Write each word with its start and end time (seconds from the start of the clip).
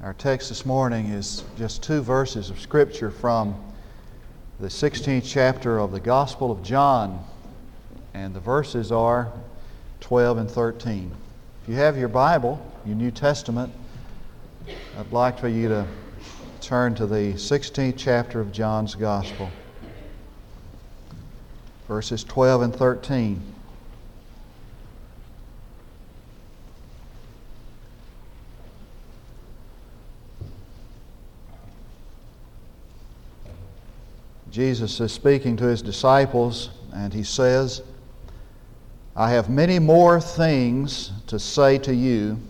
Our 0.00 0.14
text 0.14 0.48
this 0.48 0.64
morning 0.64 1.06
is 1.06 1.42
just 1.56 1.82
two 1.82 2.02
verses 2.02 2.50
of 2.50 2.60
Scripture 2.60 3.10
from 3.10 3.60
the 4.60 4.68
16th 4.68 5.24
chapter 5.26 5.80
of 5.80 5.90
the 5.90 5.98
Gospel 5.98 6.52
of 6.52 6.62
John, 6.62 7.24
and 8.14 8.32
the 8.32 8.38
verses 8.38 8.92
are 8.92 9.32
12 9.98 10.38
and 10.38 10.48
13. 10.48 11.10
If 11.62 11.68
you 11.68 11.74
have 11.74 11.98
your 11.98 12.06
Bible, 12.06 12.64
your 12.86 12.94
New 12.94 13.10
Testament, 13.10 13.72
I'd 14.96 15.10
like 15.10 15.36
for 15.36 15.48
you 15.48 15.66
to 15.66 15.84
turn 16.60 16.94
to 16.94 17.04
the 17.04 17.32
16th 17.32 17.94
chapter 17.96 18.40
of 18.40 18.52
John's 18.52 18.94
Gospel, 18.94 19.50
verses 21.88 22.22
12 22.22 22.62
and 22.62 22.74
13. 22.76 23.42
Jesus 34.58 34.98
is 34.98 35.12
speaking 35.12 35.56
to 35.58 35.66
his 35.66 35.82
disciples, 35.82 36.70
and 36.92 37.14
he 37.14 37.22
says, 37.22 37.80
I 39.14 39.30
have 39.30 39.48
many 39.48 39.78
more 39.78 40.20
things 40.20 41.12
to 41.28 41.38
say 41.38 41.78
to 41.78 41.94
you, 41.94 42.40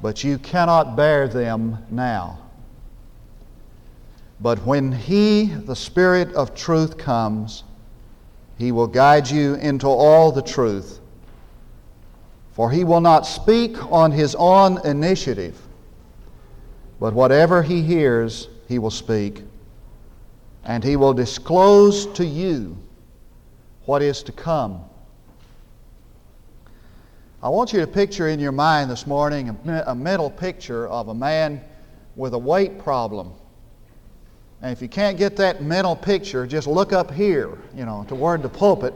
but 0.00 0.22
you 0.22 0.38
cannot 0.38 0.94
bear 0.94 1.26
them 1.26 1.84
now. 1.90 2.38
But 4.38 4.64
when 4.64 4.92
He, 4.92 5.46
the 5.46 5.74
Spirit 5.74 6.32
of 6.34 6.54
truth, 6.54 6.96
comes, 6.96 7.64
He 8.56 8.70
will 8.70 8.86
guide 8.86 9.28
you 9.28 9.56
into 9.56 9.88
all 9.88 10.30
the 10.30 10.42
truth. 10.42 11.00
For 12.52 12.70
He 12.70 12.84
will 12.84 13.00
not 13.00 13.26
speak 13.26 13.84
on 13.92 14.12
His 14.12 14.36
own 14.36 14.78
initiative, 14.86 15.60
but 17.00 17.14
whatever 17.14 17.64
He 17.64 17.82
hears, 17.82 18.46
He 18.68 18.78
will 18.78 18.92
speak 18.92 19.42
and 20.64 20.84
he 20.84 20.96
will 20.96 21.14
disclose 21.14 22.06
to 22.14 22.24
you 22.24 22.76
what 23.86 24.02
is 24.02 24.22
to 24.24 24.32
come. 24.32 24.84
I 27.42 27.48
want 27.48 27.72
you 27.72 27.80
to 27.80 27.86
picture 27.86 28.28
in 28.28 28.38
your 28.38 28.52
mind 28.52 28.90
this 28.90 29.06
morning 29.06 29.56
a, 29.86 29.94
mental 29.94 30.30
picture 30.30 30.86
of 30.88 31.08
a 31.08 31.14
man 31.14 31.62
with 32.14 32.34
a 32.34 32.38
weight 32.38 32.78
problem. 32.78 33.32
And 34.60 34.72
if 34.72 34.82
you 34.82 34.88
can't 34.88 35.16
get 35.16 35.36
that 35.36 35.62
mental 35.62 35.96
picture, 35.96 36.46
just 36.46 36.66
look 36.66 36.92
up 36.92 37.10
here, 37.10 37.56
you 37.74 37.86
know, 37.86 38.04
toward 38.06 38.42
the 38.42 38.48
pulpit. 38.50 38.92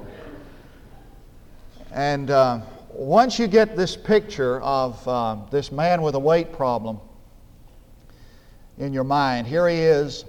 And 1.91 2.31
uh, 2.31 2.61
once 2.91 3.39
you 3.39 3.47
get 3.47 3.77
this 3.77 3.97
picture 3.97 4.61
of 4.61 5.09
uh, 5.09 5.39
this 5.51 5.73
man 5.73 6.03
with 6.03 6.15
a 6.15 6.19
weight 6.19 6.53
problem 6.53 7.01
in 8.77 8.93
your 8.93 9.05
mind, 9.05 9.47
here 9.47 9.67
he 9.69 9.79
is 9.79 10.27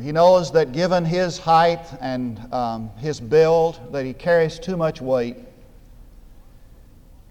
he 0.00 0.12
knows 0.12 0.52
that 0.52 0.72
given 0.72 1.04
his 1.04 1.38
height 1.38 1.86
and 2.00 2.40
um, 2.52 2.90
his 2.98 3.20
build, 3.20 3.92
that 3.92 4.04
he 4.04 4.12
carries 4.12 4.58
too 4.58 4.76
much 4.76 5.00
weight. 5.00 5.36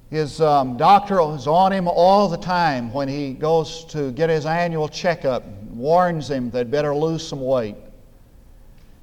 His 0.09 0.41
um, 0.41 0.75
doctor 0.75 1.19
is 1.36 1.45
on 1.45 1.72
him 1.72 1.88
all 1.88 2.28
the 2.28 2.38
time 2.38 2.91
when 2.91 3.08
he 3.08 3.33
goes 3.33 3.86
to 3.86 4.11
get 4.11 4.30
his 4.30 4.45
annual 4.45 4.88
checkup, 4.88 5.45
warns 5.72 6.30
him 6.30 6.50
that 6.52 6.66
he'd 6.66 6.72
better 6.72 6.95
lose 6.95 7.28
some 7.28 7.41
weight. 7.41 7.75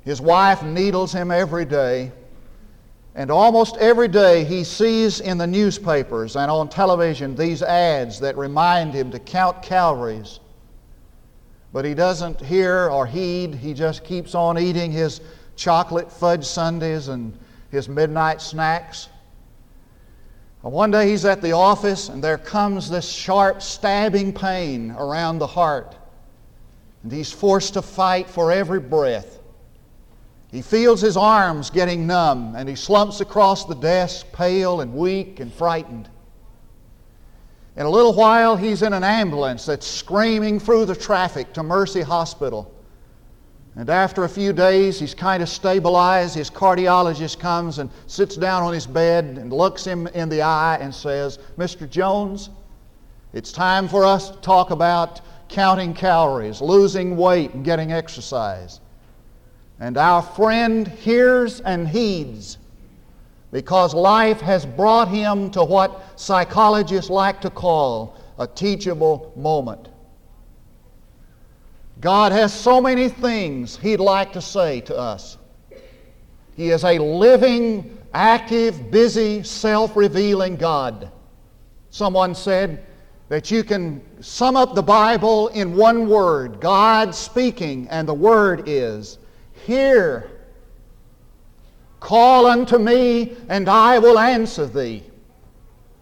His 0.05 0.21
wife 0.21 0.63
needles 0.63 1.13
him 1.13 1.31
every 1.31 1.65
day. 1.65 2.13
And 3.15 3.31
almost 3.31 3.77
every 3.79 4.09
day 4.09 4.45
he 4.45 4.63
sees 4.63 5.21
in 5.21 5.39
the 5.39 5.47
newspapers 5.47 6.37
and 6.37 6.51
on 6.51 6.69
television 6.69 7.35
these 7.35 7.63
ads 7.63 8.21
that 8.21 8.37
remind 8.37 8.93
him 8.93 9.11
to 9.11 9.19
count 9.19 9.63
calories 9.63 10.41
but 11.77 11.85
he 11.85 11.93
doesn't 11.93 12.41
hear 12.41 12.89
or 12.89 13.05
heed. 13.05 13.55
He 13.55 13.75
just 13.75 14.03
keeps 14.03 14.35
on 14.35 14.59
eating 14.59 14.91
his 14.91 15.21
chocolate 15.57 16.11
fudge 16.11 16.47
sundaes 16.47 17.09
and 17.09 17.39
his 17.71 17.87
midnight 17.87 18.41
snacks. 18.41 19.11
one 20.63 20.91
day 20.91 21.11
he's 21.11 21.27
at 21.27 21.43
the 21.43 21.53
office 21.53 22.09
and 22.09 22.25
there 22.25 22.39
comes 22.39 22.89
this 22.89 23.07
sharp 23.07 23.61
stabbing 23.61 24.33
pain 24.33 24.93
around 24.93 25.39
the 25.39 25.47
heart. 25.47 25.95
And 27.03 27.13
he's 27.13 27.31
forced 27.31 27.75
to 27.75 27.83
fight 27.83 28.31
for 28.31 28.51
every 28.51 28.81
breath. 28.81 29.39
He 30.51 30.63
feels 30.63 31.03
his 31.03 31.19
arms 31.19 31.69
getting 31.69 32.07
numb 32.07 32.55
and 32.57 32.71
he 32.71 32.75
slumps 32.75 33.21
across 33.21 33.67
the 33.67 33.75
desk, 33.75 34.25
pale 34.33 34.81
and 34.81 34.95
weak 34.95 35.41
and 35.41 35.53
frightened. 35.53 36.09
In 37.77 37.85
a 37.85 37.91
little 37.91 38.15
while, 38.15 38.57
he's 38.57 38.83
in 38.83 38.95
an 38.95 39.05
ambulance 39.05 39.67
that's 39.67 39.87
screaming 39.87 40.59
through 40.59 40.87
the 40.87 40.97
traffic 40.97 41.53
to 41.53 41.63
Mercy 41.63 42.01
Hospital. 42.01 42.73
And 43.75 43.91
after 43.91 44.25
a 44.25 44.29
few 44.29 44.55
days, 44.55 44.99
he's 44.99 45.15
kind 45.15 45.43
of 45.43 45.51
stabilized. 45.51 46.35
His 46.35 46.51
cardiologist 46.51 47.39
comes 47.39 47.79
and 47.79 47.91
sits 48.07 48.35
down 48.37 48.63
on 48.63 48.73
his 48.73 48.87
bed 48.87 49.25
and 49.25 49.53
looks 49.53 49.85
him 49.87 50.07
in 50.09 50.31
the 50.31 50.41
eye 50.41 50.79
and 50.81 50.95
says, 50.95 51.39
Mr. 51.59 51.89
Jones, 51.89 52.49
it's 53.35 53.53
time 53.53 53.89
for 53.89 54.07
us 54.07 54.31
to 54.31 54.37
talk 54.39 54.71
about 54.71 55.21
counting 55.51 55.93
calories, 55.93 56.63
losing 56.63 57.19
weight, 57.19 57.53
and 57.53 57.63
getting 57.63 57.93
exercise. 57.93 58.81
And 59.79 59.99
our 59.99 60.23
friend 60.23 60.89
hears 60.89 61.61
and 61.61 61.87
heeds 61.87 62.57
because 63.57 63.95
life 63.95 64.39
has 64.43 64.67
brought 64.67 65.09
him 65.09 65.51
to 65.51 65.65
what 65.65 66.21
psychologists 66.21 67.09
like 67.09 67.41
to 67.41 67.49
call 67.49 68.15
a 68.39 68.47
teachable 68.47 69.33
moment. 69.35 69.89
God 71.99 72.33
has 72.33 72.53
so 72.53 72.83
many 72.83 73.09
things 73.09 73.79
He'd 73.79 73.97
like 73.97 74.35
to 74.35 74.43
say 74.43 74.83
to 74.83 74.95
us. 74.95 75.39
He 76.55 76.69
is 76.69 76.85
a 76.85 76.99
living, 76.99 77.97
active, 78.13 78.91
busy, 78.91 79.43
self 79.43 79.97
revealing 79.97 80.57
God. 80.57 81.11
Someone 81.89 82.35
said 82.35 82.85
that 83.31 83.51
you 83.51 83.65
can 83.65 84.03
sum 84.21 84.59
up 84.59 84.75
the 84.75 84.83
Bible 84.83 85.49
in 85.49 85.75
one 85.75 86.11
word 86.11 86.61
God 86.61 87.15
speaking, 87.15 87.89
and 87.89 88.07
the 88.07 88.13
word 88.13 88.65
is 88.69 89.17
hear 89.65 90.36
Call 92.01 92.47
unto 92.47 92.79
me, 92.79 93.37
and 93.49 93.69
I 93.69 93.99
will 93.99 94.19
answer 94.19 94.67
thee. 94.67 95.03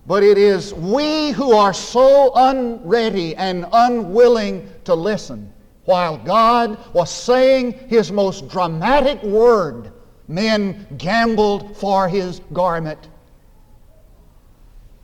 But 0.07 0.23
it 0.23 0.37
is 0.37 0.75
we 0.75 1.31
who 1.31 1.53
are 1.53 1.73
so 1.73 2.33
unready 2.35 3.35
and 3.37 3.67
unwilling 3.73 4.69
to 4.85 4.95
listen. 4.95 5.53
While 5.85 6.19
God 6.19 6.79
was 6.95 7.11
saying 7.11 7.73
his 7.89 8.11
most 8.11 8.49
dramatic 8.49 9.23
word, 9.23 9.93
men 10.29 10.87
gambled 10.99 11.77
for 11.77 12.09
his 12.09 12.41
garment. 12.53 13.09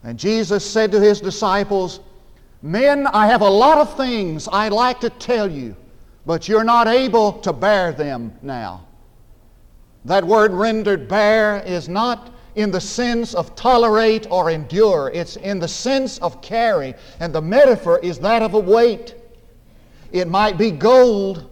And 0.03 0.19
Jesus 0.19 0.69
said 0.69 0.91
to 0.93 1.01
his 1.01 1.21
disciples, 1.21 2.01
Men, 2.63 3.07
I 3.07 3.27
have 3.27 3.41
a 3.41 3.49
lot 3.49 3.79
of 3.79 3.97
things 3.97 4.49
I'd 4.53 4.73
like 4.73 5.01
to 5.01 5.11
tell 5.11 5.51
you, 5.51 5.77
but 6.27 6.49
you're 6.49 6.65
not 6.65 6.89
able 6.89 7.33
to 7.41 7.53
bear 7.53 7.93
them 7.93 8.35
now. 8.43 8.87
That 10.05 10.25
word 10.25 10.53
rendered 10.53 11.09
bear 11.09 11.63
is 11.67 11.89
not 11.89 12.35
in 12.55 12.71
the 12.71 12.81
sense 12.81 13.35
of 13.35 13.55
tolerate 13.55 14.27
or 14.31 14.51
endure, 14.51 15.11
it's 15.15 15.37
in 15.37 15.59
the 15.59 15.69
sense 15.69 16.19
of 16.19 16.43
carry. 16.43 16.95
And 17.21 17.33
the 17.33 17.43
metaphor 17.43 17.99
is 18.01 18.19
that 18.21 18.43
of 18.43 18.55
a 18.55 18.59
weight. 18.59 19.15
It 20.13 20.27
might 20.29 20.59
be 20.59 20.71
gold, 20.71 21.49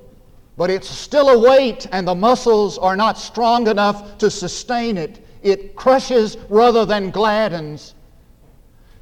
but 0.57 0.71
it's 0.71 0.89
still 0.89 1.29
a 1.29 1.39
weight, 1.39 1.87
and 1.93 2.07
the 2.07 2.15
muscles 2.15 2.79
are 2.79 2.97
not 2.97 3.17
strong 3.17 3.69
enough 3.69 4.19
to 4.19 4.31
sustain 4.31 4.97
it. 4.97 5.25
It 5.43 5.77
crushes 5.77 6.37
rather 6.49 6.85
than 6.85 7.11
gladdens. 7.11 7.95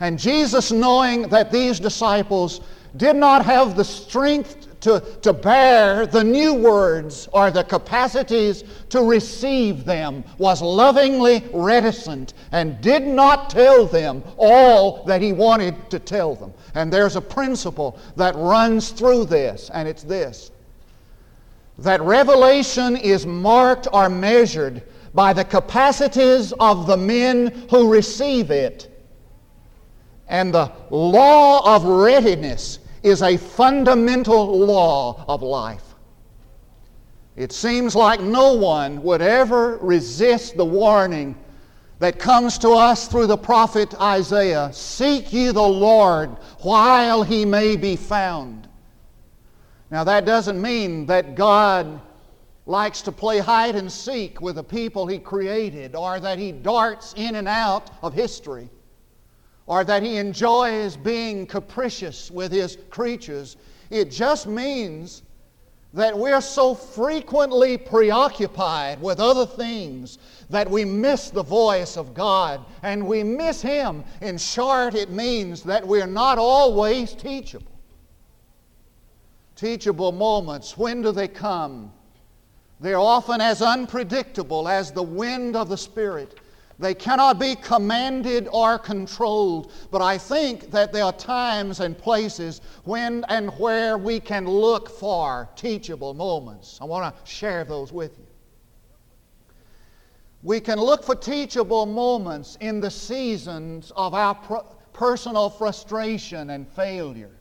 And 0.00 0.18
Jesus, 0.18 0.70
knowing 0.70 1.22
that 1.28 1.50
these 1.50 1.80
disciples 1.80 2.60
did 2.98 3.16
not 3.16 3.44
have 3.46 3.76
the 3.76 3.84
strength 3.84 4.65
to, 4.80 5.00
to 5.22 5.32
bear 5.32 6.06
the 6.06 6.22
new 6.22 6.54
words 6.54 7.28
or 7.32 7.50
the 7.50 7.64
capacities 7.64 8.64
to 8.90 9.02
receive 9.02 9.84
them, 9.84 10.22
was 10.38 10.62
lovingly 10.62 11.44
reticent 11.52 12.34
and 12.52 12.80
did 12.80 13.06
not 13.06 13.50
tell 13.50 13.86
them 13.86 14.22
all 14.36 15.04
that 15.04 15.22
he 15.22 15.32
wanted 15.32 15.90
to 15.90 15.98
tell 15.98 16.34
them. 16.34 16.52
And 16.74 16.92
there's 16.92 17.16
a 17.16 17.20
principle 17.20 17.98
that 18.16 18.34
runs 18.36 18.90
through 18.90 19.26
this, 19.26 19.70
and 19.72 19.88
it's 19.88 20.02
this 20.02 20.50
that 21.78 22.00
revelation 22.00 22.96
is 22.96 23.26
marked 23.26 23.86
or 23.92 24.08
measured 24.08 24.82
by 25.14 25.32
the 25.32 25.44
capacities 25.44 26.52
of 26.60 26.86
the 26.86 26.96
men 26.96 27.66
who 27.70 27.90
receive 27.92 28.50
it. 28.50 28.92
And 30.28 30.52
the 30.52 30.72
law 30.90 31.76
of 31.76 31.84
readiness 31.84 32.80
is 33.06 33.22
a 33.22 33.36
fundamental 33.36 34.58
law 34.58 35.24
of 35.28 35.40
life. 35.40 35.94
It 37.36 37.52
seems 37.52 37.94
like 37.94 38.20
no 38.20 38.54
one 38.54 39.02
would 39.02 39.22
ever 39.22 39.78
resist 39.78 40.56
the 40.56 40.64
warning 40.64 41.36
that 41.98 42.18
comes 42.18 42.58
to 42.58 42.70
us 42.70 43.06
through 43.08 43.28
the 43.28 43.36
prophet 43.36 43.94
Isaiah 44.00 44.70
Seek 44.72 45.32
ye 45.32 45.52
the 45.52 45.62
Lord 45.62 46.30
while 46.60 47.22
he 47.22 47.44
may 47.44 47.76
be 47.76 47.94
found. 47.94 48.68
Now, 49.90 50.02
that 50.02 50.24
doesn't 50.24 50.60
mean 50.60 51.06
that 51.06 51.36
God 51.36 52.00
likes 52.66 53.02
to 53.02 53.12
play 53.12 53.38
hide 53.38 53.76
and 53.76 53.90
seek 53.90 54.40
with 54.40 54.56
the 54.56 54.64
people 54.64 55.06
he 55.06 55.18
created, 55.18 55.94
or 55.94 56.18
that 56.18 56.38
he 56.38 56.50
darts 56.50 57.14
in 57.16 57.36
and 57.36 57.46
out 57.46 57.90
of 58.02 58.12
history, 58.12 58.68
or 59.66 59.84
that 59.84 60.02
he 60.02 60.16
enjoys 60.16 60.96
being 60.96 61.46
capricious 61.46 62.30
with 62.30 62.52
his 62.52 62.78
creatures. 62.90 63.56
It 63.90 64.10
just 64.10 64.46
means 64.46 65.22
that 65.96 66.16
we're 66.16 66.42
so 66.42 66.74
frequently 66.74 67.78
preoccupied 67.78 69.00
with 69.00 69.18
other 69.18 69.46
things 69.46 70.18
that 70.50 70.70
we 70.70 70.84
miss 70.84 71.30
the 71.30 71.42
voice 71.42 71.96
of 71.96 72.12
God 72.12 72.64
and 72.82 73.06
we 73.06 73.22
miss 73.22 73.62
Him. 73.62 74.04
In 74.20 74.36
short, 74.36 74.94
it 74.94 75.10
means 75.10 75.62
that 75.62 75.86
we're 75.86 76.06
not 76.06 76.36
always 76.36 77.14
teachable. 77.14 77.72
Teachable 79.56 80.12
moments, 80.12 80.76
when 80.76 81.00
do 81.00 81.12
they 81.12 81.28
come? 81.28 81.90
They're 82.78 82.98
often 82.98 83.40
as 83.40 83.62
unpredictable 83.62 84.68
as 84.68 84.92
the 84.92 85.02
wind 85.02 85.56
of 85.56 85.70
the 85.70 85.78
Spirit. 85.78 86.38
They 86.78 86.94
cannot 86.94 87.38
be 87.38 87.54
commanded 87.54 88.48
or 88.52 88.78
controlled, 88.78 89.72
but 89.90 90.02
I 90.02 90.18
think 90.18 90.70
that 90.72 90.92
there 90.92 91.04
are 91.04 91.12
times 91.12 91.80
and 91.80 91.96
places 91.96 92.60
when 92.84 93.24
and 93.28 93.50
where 93.58 93.96
we 93.96 94.20
can 94.20 94.46
look 94.46 94.90
for 94.90 95.48
teachable 95.56 96.12
moments. 96.12 96.78
I 96.82 96.84
want 96.84 97.14
to 97.14 97.30
share 97.30 97.64
those 97.64 97.92
with 97.92 98.18
you. 98.18 98.26
We 100.42 100.60
can 100.60 100.78
look 100.78 101.02
for 101.02 101.14
teachable 101.14 101.86
moments 101.86 102.58
in 102.60 102.80
the 102.80 102.90
seasons 102.90 103.90
of 103.96 104.12
our 104.12 104.34
personal 104.92 105.48
frustration 105.48 106.50
and 106.50 106.68
failure. 106.68 107.36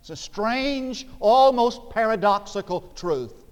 It's 0.00 0.10
a 0.10 0.16
strange, 0.16 1.08
almost 1.18 1.90
paradoxical 1.90 2.92
truth 2.94 3.45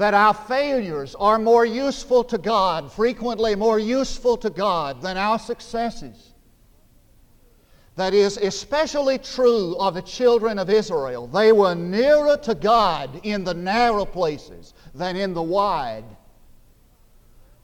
that 0.00 0.14
our 0.14 0.32
failures 0.32 1.14
are 1.16 1.38
more 1.38 1.66
useful 1.66 2.24
to 2.24 2.38
God, 2.38 2.90
frequently 2.90 3.54
more 3.54 3.78
useful 3.78 4.34
to 4.38 4.48
God 4.48 5.02
than 5.02 5.18
our 5.18 5.38
successes. 5.38 6.32
That 7.96 8.14
is 8.14 8.38
especially 8.38 9.18
true 9.18 9.76
of 9.76 9.92
the 9.92 10.00
children 10.00 10.58
of 10.58 10.70
Israel. 10.70 11.26
They 11.26 11.52
were 11.52 11.74
nearer 11.74 12.38
to 12.38 12.54
God 12.54 13.20
in 13.24 13.44
the 13.44 13.52
narrow 13.52 14.06
places 14.06 14.72
than 14.94 15.16
in 15.16 15.34
the 15.34 15.42
wide. 15.42 16.06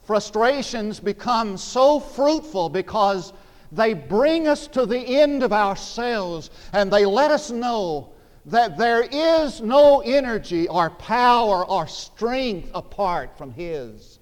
Frustrations 0.03 0.99
become 0.99 1.57
so 1.57 1.99
fruitful 1.99 2.69
because 2.69 3.33
they 3.71 3.95
bring 3.95 4.47
us 4.47 4.67
to 4.67 4.85
the 4.85 4.99
end 4.99 5.41
of 5.41 5.51
ourselves 5.51 6.51
and 6.71 6.93
they 6.93 7.03
let 7.03 7.31
us 7.31 7.49
know 7.49 8.13
that 8.47 8.77
there 8.77 9.01
is 9.03 9.59
no 9.61 9.99
energy 9.99 10.69
or 10.69 10.89
power 10.89 11.65
or 11.65 11.85
strength 11.85 12.71
apart 12.73 13.37
from 13.37 13.51
His. 13.51 14.19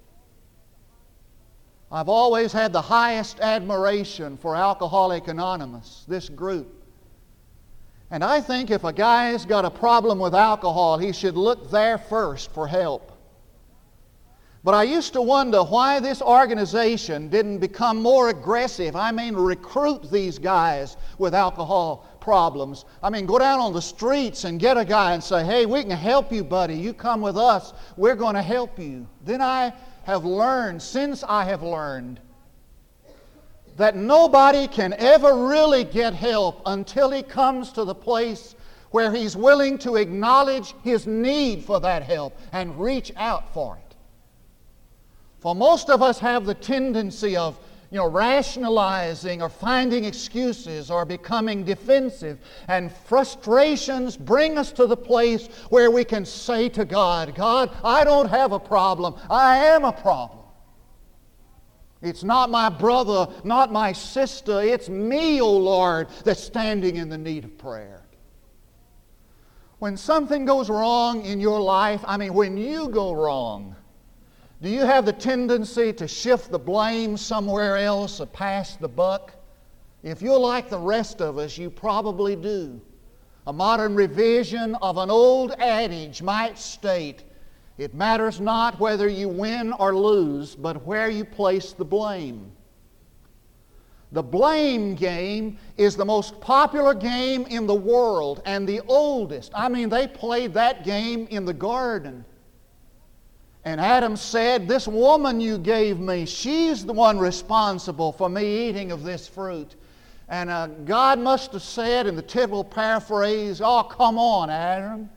I've 1.92 2.10
always 2.10 2.52
had 2.52 2.74
the 2.74 2.82
highest 2.82 3.40
admiration 3.40 4.36
for 4.38 4.56
Alcoholic 4.56 5.28
Anonymous, 5.28 6.06
this 6.08 6.28
group. 6.28 6.84
And 8.10 8.24
I 8.24 8.42
think 8.42 8.72
if 8.72 8.84
a 8.84 8.92
guy's 8.92 9.46
got 9.46 9.64
a 9.64 9.70
problem 9.70 10.18
with 10.18 10.34
alcohol, 10.34 10.98
he 10.98 11.12
should 11.12 11.38
look 11.38 11.70
there 11.70 12.00
first 12.00 12.52
for 12.52 12.68
help. 12.68 13.12
But 14.64 14.74
I 14.74 14.82
used 14.82 15.14
to 15.14 15.22
wonder 15.22 15.62
why 15.64 16.00
this 16.00 16.24
organization 16.24 17.30
didn't 17.30 17.60
become 17.60 18.02
more 18.02 18.30
aggressive. 18.30 18.96
I 18.96 19.12
mean, 19.12 19.36
recruit 19.36 20.12
these 20.12 20.40
guys 20.40 20.98
with 21.20 21.36
alcohol 21.36 22.08
problems. 22.26 22.86
I 23.04 23.12
mean, 23.12 23.28
go 23.28 23.38
down 23.38 23.60
on 23.60 23.72
the 23.72 23.82
streets 23.82 24.46
and 24.46 24.60
get 24.60 24.78
a 24.78 24.84
guy 24.84 25.14
and 25.14 25.24
say, 25.24 25.46
hey, 25.46 25.68
we 25.68 25.84
can 25.84 25.92
help 25.92 26.34
you, 26.34 26.44
buddy. 26.44 26.74
You 26.74 26.92
come 26.92 27.22
with 27.22 27.38
us. 27.38 27.72
We're 27.98 28.16
going 28.16 28.34
to 28.34 28.42
help 28.42 28.80
you. 28.80 29.08
Then 29.24 29.42
I 29.42 29.72
have 30.06 30.26
learned, 30.26 30.82
since 30.82 31.24
I 31.24 31.46
have 31.46 31.62
learned, 31.62 32.20
that 33.78 33.96
nobody 33.96 34.68
can 34.68 34.94
ever 34.94 35.48
really 35.48 35.84
get 35.84 36.16
help 36.16 36.64
until 36.66 37.12
he 37.12 37.22
comes 37.22 37.72
to 37.74 37.84
the 37.84 37.94
place 37.94 38.56
where 38.90 39.12
he's 39.14 39.38
willing 39.38 39.78
to 39.78 39.96
acknowledge 39.98 40.74
his 40.84 41.06
need 41.06 41.64
for 41.64 41.80
that 41.80 42.02
help 42.02 42.36
and 42.54 42.80
reach 42.80 43.12
out 43.18 43.54
for 43.54 43.78
it. 43.78 43.96
For 45.38 45.54
most 45.54 45.92
of 45.92 46.02
us 46.02 46.18
have 46.18 46.48
the 46.48 46.56
tendency 46.56 47.38
of 47.38 47.60
you 47.92 47.98
know, 47.98 48.10
rationalizing 48.10 49.42
or 49.42 49.50
finding 49.50 50.06
excuses 50.06 50.90
or 50.90 51.06
becoming 51.06 51.64
defensive. 51.64 52.40
And 52.68 52.92
frustrations 52.92 54.18
bring 54.18 54.58
us 54.58 54.72
to 54.74 54.88
the 54.88 54.98
place 54.98 55.48
where 55.70 55.92
we 55.92 56.04
can 56.04 56.26
say 56.26 56.70
to 56.70 56.86
God, 56.86 57.36
God, 57.36 57.72
I 57.84 58.04
don't 58.04 58.30
have 58.30 58.52
a 58.52 58.60
problem. 58.60 59.16
I 59.30 59.58
am 59.58 59.86
a 59.86 59.94
problem. 59.94 60.40
It's 62.02 62.24
not 62.24 62.50
my 62.50 62.70
brother, 62.70 63.28
not 63.44 63.72
my 63.72 63.92
sister. 63.92 64.62
It's 64.62 64.90
me, 64.90 65.42
O 65.42 65.46
oh 65.46 65.58
Lord, 65.58 66.08
that's 66.24 66.44
standing 66.44 66.98
in 66.98 67.10
the 67.10 67.18
need 67.18 67.46
of 67.46 67.58
prayer. 67.58 68.04
When 69.80 69.98
something 69.98 70.46
goes 70.46 70.70
wrong 70.70 71.26
in 71.26 71.40
your 71.40 71.60
life, 71.60 72.02
I 72.06 72.18
mean, 72.18 72.34
when 72.34 72.58
you 72.58 72.90
go 72.90 73.14
wrong, 73.14 73.76
do 74.66 74.72
you 74.72 74.84
have 74.84 75.06
the 75.06 75.14
tendency 75.14 75.94
to 75.94 76.08
shift 76.08 76.50
the 76.50 76.58
blame 76.58 77.18
somewhere 77.18 77.78
else 77.78 78.20
or 78.20 78.26
pass 78.26 78.76
the 78.76 78.88
buck? 78.88 79.32
If 80.02 80.24
you're 80.24 80.40
like 80.40 80.72
the 80.72 80.80
rest 80.80 81.22
of 81.22 81.38
us, 81.38 81.56
you 81.56 81.70
probably 81.70 82.36
do. 82.36 82.82
A 83.46 83.54
modern 83.54 83.94
revision 83.94 84.74
of 84.82 84.98
an 84.98 85.12
old 85.12 85.52
adage 85.60 86.24
might 86.24 86.58
state 86.58 87.26
it 87.78 87.94
matters 87.94 88.42
not 88.42 88.80
whether 88.80 89.08
you 89.08 89.30
win 89.30 89.72
or 89.74 89.96
lose, 89.96 90.56
but 90.56 90.84
where 90.84 91.10
you 91.12 91.26
place 91.26 91.74
the 91.74 91.86
blame. 91.86 92.52
The 94.14 94.24
blame 94.24 94.96
game 94.96 95.60
is 95.78 95.96
the 95.96 96.06
most 96.06 96.42
popular 96.42 96.96
game 96.96 97.46
in 97.52 97.68
the 97.68 97.76
world 97.76 98.42
and 98.46 98.68
the 98.68 98.82
oldest. 98.88 99.52
I 99.54 99.70
mean, 99.70 99.90
they 99.90 100.08
played 100.08 100.56
that 100.56 100.84
game 100.84 101.28
in 101.30 101.46
the 101.46 101.54
garden. 101.54 102.26
And 103.66 103.82
Adam 103.82 104.16
said, 104.16 104.68
This 104.68 104.88
woman 104.88 105.42
you 105.42 105.58
gave 105.58 106.00
me, 106.00 106.28
she's 106.28 106.86
the 106.86 106.94
one 106.94 107.18
responsible 107.18 108.12
for 108.12 108.30
me 108.30 108.70
eating 108.70 108.92
of 108.92 109.04
this 109.04 109.28
fruit. 109.28 109.76
And 110.30 110.50
uh, 110.50 110.68
God 110.68 111.20
must 111.20 111.52
have 111.54 111.64
said 111.64 112.06
in 112.06 112.16
the 112.16 112.22
typical 112.22 112.64
paraphrase, 112.64 113.62
Oh, 113.64 113.84
come 113.84 114.20
on, 114.20 114.52
Adam. 114.52 115.10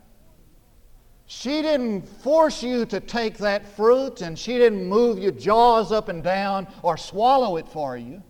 She 1.26 1.60
didn't 1.60 2.08
force 2.08 2.62
you 2.62 2.86
to 2.86 3.00
take 3.00 3.36
that 3.36 3.68
fruit, 3.76 4.22
and 4.22 4.38
she 4.38 4.54
didn't 4.56 4.86
move 4.86 5.18
your 5.18 5.32
jaws 5.32 5.92
up 5.92 6.08
and 6.08 6.22
down 6.22 6.66
or 6.82 6.96
swallow 6.96 7.58
it 7.58 7.68
for 7.68 7.98
you. 7.98 8.22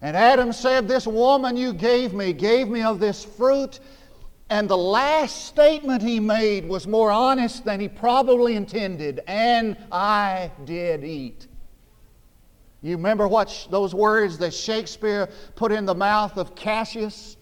And 0.00 0.16
Adam 0.16 0.50
said, 0.50 0.88
This 0.88 1.06
woman 1.06 1.58
you 1.58 1.74
gave 1.74 2.14
me 2.14 2.32
gave 2.32 2.68
me 2.68 2.82
of 2.82 3.00
this 3.00 3.22
fruit, 3.22 3.80
and 4.50 4.68
the 4.68 4.78
last 4.78 5.46
statement 5.46 6.02
he 6.02 6.20
made 6.20 6.66
was 6.66 6.86
more 6.86 7.10
honest 7.10 7.64
than 7.64 7.80
he 7.80 7.88
probably 7.88 8.56
intended. 8.56 9.20
And 9.26 9.76
I 9.92 10.50
did 10.64 11.04
eat. 11.04 11.46
You 12.80 12.96
remember 12.96 13.28
what 13.28 13.66
those 13.70 13.94
words 13.94 14.38
that 14.38 14.54
Shakespeare 14.54 15.28
put 15.56 15.72
in 15.72 15.84
the 15.84 15.94
mouth 15.94 16.38
of 16.38 16.54
Cassius? 16.54 17.36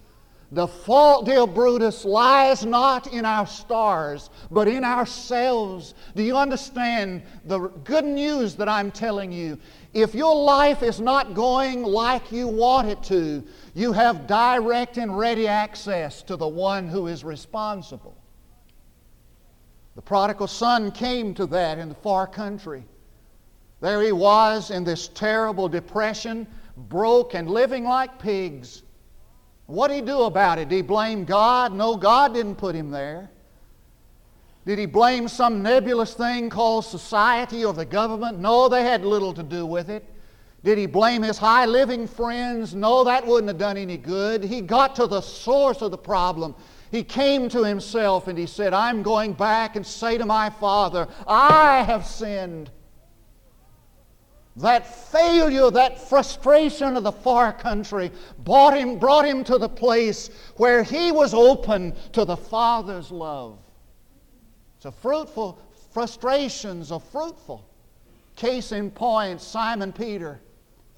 The 0.52 0.66
fault, 0.66 1.26
dear 1.26 1.46
Brutus, 1.46 2.04
lies 2.04 2.64
not 2.64 3.12
in 3.12 3.24
our 3.24 3.46
stars, 3.46 4.30
but 4.50 4.68
in 4.68 4.84
ourselves. 4.84 5.94
Do 6.14 6.22
you 6.22 6.36
understand 6.36 7.22
the 7.44 7.68
good 7.84 8.04
news 8.04 8.54
that 8.56 8.68
I'm 8.68 8.92
telling 8.92 9.32
you? 9.32 9.58
If 9.96 10.14
your 10.14 10.36
life 10.36 10.82
is 10.82 11.00
not 11.00 11.32
going 11.32 11.82
like 11.82 12.30
you 12.30 12.48
want 12.48 12.88
it 12.88 13.02
to, 13.04 13.42
you 13.72 13.92
have 13.92 14.26
direct 14.26 14.98
and 14.98 15.16
ready 15.16 15.48
access 15.48 16.22
to 16.24 16.36
the 16.36 16.46
one 16.46 16.86
who 16.86 17.06
is 17.06 17.24
responsible. 17.24 18.14
The 19.94 20.02
prodigal 20.02 20.48
son 20.48 20.90
came 20.90 21.32
to 21.36 21.46
that 21.46 21.78
in 21.78 21.88
the 21.88 21.94
far 21.94 22.26
country. 22.26 22.84
There 23.80 24.02
he 24.02 24.12
was 24.12 24.70
in 24.70 24.84
this 24.84 25.08
terrible 25.08 25.66
depression, 25.66 26.46
broke 26.76 27.32
and 27.32 27.48
living 27.48 27.84
like 27.84 28.18
pigs. 28.18 28.82
What 29.64 29.88
did 29.88 29.94
he 29.94 30.02
do 30.02 30.24
about 30.24 30.58
it? 30.58 30.68
Did 30.68 30.76
he 30.76 30.82
blame 30.82 31.24
God? 31.24 31.72
No, 31.72 31.96
God 31.96 32.34
didn't 32.34 32.56
put 32.56 32.74
him 32.74 32.90
there. 32.90 33.30
Did 34.66 34.80
he 34.80 34.86
blame 34.86 35.28
some 35.28 35.62
nebulous 35.62 36.14
thing 36.14 36.50
called 36.50 36.84
society 36.84 37.64
or 37.64 37.72
the 37.72 37.84
government? 37.84 38.40
No, 38.40 38.68
they 38.68 38.82
had 38.82 39.04
little 39.04 39.32
to 39.32 39.44
do 39.44 39.64
with 39.64 39.88
it. 39.88 40.04
Did 40.64 40.76
he 40.76 40.86
blame 40.86 41.22
his 41.22 41.38
high 41.38 41.66
living 41.66 42.08
friends? 42.08 42.74
No, 42.74 43.04
that 43.04 43.24
wouldn't 43.24 43.46
have 43.46 43.58
done 43.58 43.76
any 43.76 43.96
good. 43.96 44.42
He 44.42 44.60
got 44.60 44.96
to 44.96 45.06
the 45.06 45.20
source 45.20 45.82
of 45.82 45.92
the 45.92 45.98
problem. 45.98 46.56
He 46.90 47.04
came 47.04 47.48
to 47.50 47.62
himself 47.62 48.26
and 48.26 48.36
he 48.36 48.46
said, 48.46 48.74
I'm 48.74 49.04
going 49.04 49.34
back 49.34 49.76
and 49.76 49.86
say 49.86 50.18
to 50.18 50.26
my 50.26 50.50
father, 50.50 51.06
I 51.28 51.84
have 51.84 52.04
sinned. 52.04 52.72
That 54.56 55.12
failure, 55.12 55.70
that 55.70 56.08
frustration 56.08 56.96
of 56.96 57.04
the 57.04 57.12
far 57.12 57.52
country 57.52 58.10
brought 58.38 58.76
him, 58.76 58.98
brought 58.98 59.26
him 59.26 59.44
to 59.44 59.58
the 59.58 59.68
place 59.68 60.30
where 60.56 60.82
he 60.82 61.12
was 61.12 61.34
open 61.34 61.94
to 62.12 62.24
the 62.24 62.36
Father's 62.36 63.12
love. 63.12 63.60
So 64.78 64.90
fruitful, 64.90 65.58
frustrations 65.92 66.92
are 66.92 67.00
fruitful. 67.00 67.64
Case 68.36 68.72
in 68.72 68.90
point, 68.90 69.40
Simon 69.40 69.92
Peter. 69.92 70.40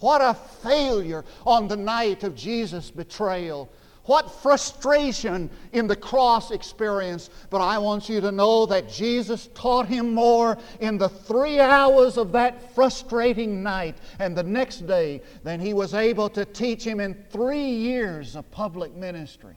What 0.00 0.20
a 0.20 0.34
failure 0.34 1.24
on 1.46 1.68
the 1.68 1.76
night 1.76 2.24
of 2.24 2.34
Jesus' 2.34 2.90
betrayal. 2.90 3.68
What 4.04 4.30
frustration 4.30 5.50
in 5.72 5.86
the 5.86 5.96
cross 5.96 6.50
experience. 6.50 7.28
But 7.50 7.60
I 7.60 7.76
want 7.76 8.08
you 8.08 8.22
to 8.22 8.32
know 8.32 8.64
that 8.66 8.88
Jesus 8.88 9.48
taught 9.54 9.86
him 9.86 10.14
more 10.14 10.56
in 10.80 10.96
the 10.96 11.10
three 11.10 11.60
hours 11.60 12.16
of 12.16 12.32
that 12.32 12.74
frustrating 12.74 13.62
night 13.62 13.98
and 14.18 14.36
the 14.36 14.42
next 14.42 14.86
day 14.86 15.20
than 15.44 15.60
he 15.60 15.74
was 15.74 15.92
able 15.92 16.30
to 16.30 16.46
teach 16.46 16.84
him 16.84 17.00
in 17.00 17.22
three 17.30 17.68
years 17.68 18.34
of 18.34 18.50
public 18.50 18.94
ministry. 18.94 19.56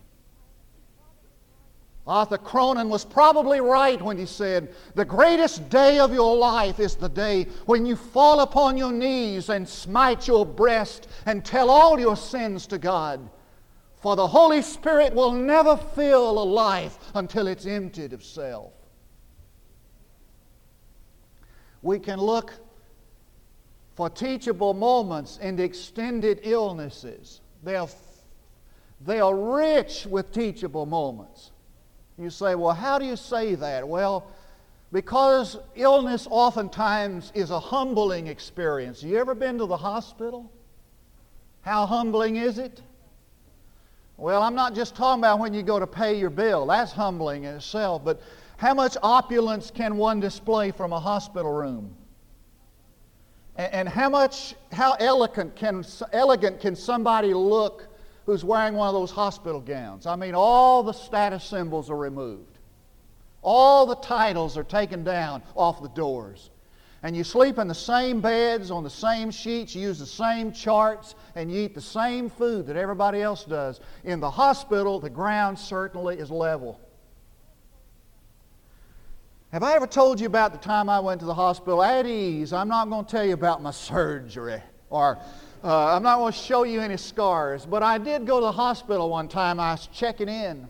Arthur 2.11 2.37
Cronin 2.37 2.89
was 2.89 3.05
probably 3.05 3.61
right 3.61 3.99
when 4.01 4.17
he 4.17 4.25
said, 4.25 4.75
The 4.95 5.05
greatest 5.05 5.69
day 5.69 5.97
of 5.97 6.13
your 6.13 6.35
life 6.35 6.77
is 6.77 6.95
the 6.95 7.07
day 7.07 7.45
when 7.67 7.85
you 7.85 7.95
fall 7.95 8.41
upon 8.41 8.75
your 8.75 8.91
knees 8.91 9.47
and 9.47 9.67
smite 9.67 10.27
your 10.27 10.45
breast 10.45 11.07
and 11.25 11.45
tell 11.45 11.69
all 11.69 11.97
your 11.97 12.17
sins 12.17 12.67
to 12.67 12.77
God. 12.77 13.29
For 14.01 14.17
the 14.17 14.27
Holy 14.27 14.61
Spirit 14.61 15.13
will 15.13 15.31
never 15.31 15.77
fill 15.77 16.31
a 16.31 16.43
life 16.43 16.97
until 17.15 17.47
it's 17.47 17.65
emptied 17.65 18.11
of 18.11 18.25
self. 18.25 18.73
We 21.81 21.97
can 21.97 22.19
look 22.19 22.53
for 23.95 24.09
teachable 24.09 24.73
moments 24.73 25.37
in 25.37 25.57
extended 25.61 26.41
illnesses. 26.43 27.39
They 27.63 27.77
are, 27.77 27.87
they 28.99 29.21
are 29.21 29.33
rich 29.33 30.05
with 30.07 30.33
teachable 30.33 30.85
moments. 30.85 31.51
You 32.21 32.29
say, 32.29 32.55
well, 32.55 32.73
how 32.73 32.99
do 32.99 33.05
you 33.05 33.15
say 33.15 33.55
that? 33.55 33.87
Well, 33.87 34.27
because 34.91 35.57
illness 35.75 36.27
oftentimes 36.29 37.31
is 37.33 37.49
a 37.49 37.59
humbling 37.59 38.27
experience. 38.27 39.01
You 39.01 39.17
ever 39.17 39.33
been 39.33 39.57
to 39.57 39.65
the 39.65 39.77
hospital? 39.77 40.51
How 41.61 41.85
humbling 41.85 42.35
is 42.35 42.59
it? 42.59 42.81
Well, 44.17 44.43
I'm 44.43 44.53
not 44.53 44.75
just 44.75 44.95
talking 44.95 45.21
about 45.21 45.39
when 45.39 45.53
you 45.53 45.63
go 45.63 45.79
to 45.79 45.87
pay 45.87 46.19
your 46.19 46.29
bill. 46.29 46.67
That's 46.67 46.91
humbling 46.91 47.45
in 47.45 47.55
itself. 47.55 48.03
But 48.03 48.21
how 48.57 48.75
much 48.75 48.95
opulence 49.01 49.71
can 49.71 49.97
one 49.97 50.19
display 50.19 50.69
from 50.69 50.93
a 50.93 50.99
hospital 50.99 51.51
room? 51.51 51.95
And, 53.55 53.89
how 53.89 54.09
much, 54.09 54.55
how 54.71 54.93
elegant 54.93 55.55
can, 55.55 55.83
elegant 56.13 56.59
can 56.59 56.75
somebody 56.75 57.33
look 57.33 57.87
who's 58.25 58.43
wearing 58.43 58.75
one 58.75 58.87
of 58.87 58.93
those 58.93 59.11
hospital 59.11 59.59
gowns? 59.59 60.05
I 60.05 60.15
mean, 60.15 60.35
all 60.35 60.83
the 60.83 60.93
status 60.93 61.43
symbols 61.43 61.89
are 61.89 61.97
removed. 61.97 62.59
All 63.41 63.85
the 63.85 63.95
titles 63.95 64.57
are 64.57 64.63
taken 64.63 65.03
down 65.03 65.41
off 65.55 65.81
the 65.81 65.89
doors 65.89 66.51
and 67.03 67.15
you 67.15 67.23
sleep 67.23 67.57
in 67.57 67.67
the 67.67 67.73
same 67.73 68.21
beds, 68.21 68.69
on 68.69 68.83
the 68.83 68.89
same 68.89 69.31
sheets, 69.31 69.73
you 69.73 69.81
use 69.81 69.97
the 69.97 70.05
same 70.05 70.51
charts, 70.51 71.15
and 71.33 71.51
you 71.51 71.61
eat 71.61 71.73
the 71.73 71.81
same 71.81 72.29
food 72.29 72.67
that 72.67 72.75
everybody 72.75 73.21
else 73.21 73.43
does. 73.43 73.79
In 74.03 74.19
the 74.19 74.29
hospital, 74.29 74.99
the 74.99 75.09
ground 75.09 75.57
certainly 75.57 76.17
is 76.17 76.29
level. 76.29 76.79
Have 79.51 79.63
I 79.63 79.73
ever 79.73 79.87
told 79.87 80.19
you 80.19 80.27
about 80.27 80.51
the 80.51 80.59
time 80.59 80.89
I 80.89 80.99
went 80.99 81.19
to 81.21 81.25
the 81.25 81.33
hospital 81.33 81.83
at 81.83 82.05
ease? 82.05 82.53
I'm 82.53 82.67
not 82.69 82.87
going 82.87 83.03
to 83.03 83.11
tell 83.11 83.25
you 83.25 83.33
about 83.33 83.63
my 83.63 83.71
surgery, 83.71 84.61
or 84.91 85.19
uh, 85.63 85.95
I'm 85.95 86.03
not 86.03 86.17
going 86.17 86.33
to 86.33 86.37
show 86.37 86.63
you 86.63 86.81
any 86.81 86.97
scars, 86.97 87.65
but 87.65 87.83
I 87.83 87.97
did 87.97 88.25
go 88.25 88.39
to 88.39 88.45
the 88.45 88.51
hospital 88.51 89.09
one 89.09 89.27
time. 89.27 89.59
I 89.59 89.73
was 89.73 89.87
checking 89.87 90.27
in. 90.27 90.67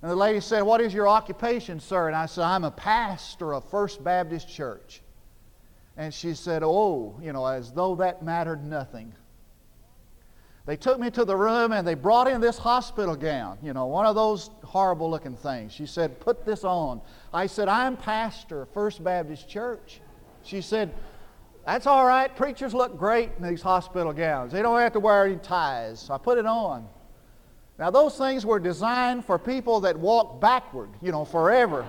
And 0.00 0.10
the 0.10 0.16
lady 0.16 0.40
said, 0.40 0.62
What 0.62 0.80
is 0.80 0.92
your 0.92 1.08
occupation, 1.08 1.80
sir? 1.80 2.06
And 2.06 2.14
I 2.14 2.26
said, 2.26 2.44
I'm 2.44 2.64
a 2.64 2.70
pastor 2.70 3.54
of 3.54 3.64
First 3.70 4.04
Baptist 4.04 4.48
Church. 4.48 5.00
And 5.96 6.12
she 6.12 6.34
said, 6.34 6.62
Oh, 6.62 7.18
you 7.22 7.32
know, 7.32 7.46
as 7.46 7.72
though 7.72 7.96
that 7.96 8.22
mattered 8.22 8.64
nothing. 8.64 9.12
They 10.66 10.76
took 10.76 10.98
me 10.98 11.10
to 11.10 11.24
the 11.24 11.36
room 11.36 11.72
and 11.72 11.86
they 11.86 11.94
brought 11.94 12.26
in 12.26 12.40
this 12.40 12.56
hospital 12.56 13.16
gown, 13.16 13.58
you 13.62 13.74
know, 13.74 13.86
one 13.86 14.06
of 14.06 14.14
those 14.14 14.50
horrible 14.62 15.10
looking 15.10 15.36
things. 15.36 15.72
She 15.72 15.86
said, 15.86 16.20
Put 16.20 16.44
this 16.44 16.64
on. 16.64 17.00
I 17.32 17.46
said, 17.46 17.68
I'm 17.68 17.96
pastor 17.96 18.66
First 18.72 19.02
Baptist 19.02 19.48
Church. 19.48 20.00
She 20.42 20.60
said, 20.60 20.92
That's 21.66 21.86
all 21.86 22.04
right. 22.04 22.34
Preachers 22.34 22.74
look 22.74 22.98
great 22.98 23.30
in 23.38 23.48
these 23.48 23.62
hospital 23.62 24.12
gowns. 24.12 24.52
They 24.52 24.60
don't 24.60 24.78
have 24.78 24.92
to 24.92 25.00
wear 25.00 25.24
any 25.24 25.36
ties. 25.36 26.00
So 26.00 26.14
I 26.14 26.18
put 26.18 26.38
it 26.38 26.46
on. 26.46 26.86
Now, 27.78 27.90
those 27.90 28.16
things 28.16 28.46
were 28.46 28.60
designed 28.60 29.24
for 29.24 29.38
people 29.38 29.80
that 29.80 29.98
walk 29.98 30.40
backward, 30.40 30.90
you 31.02 31.10
know, 31.10 31.24
forever. 31.24 31.86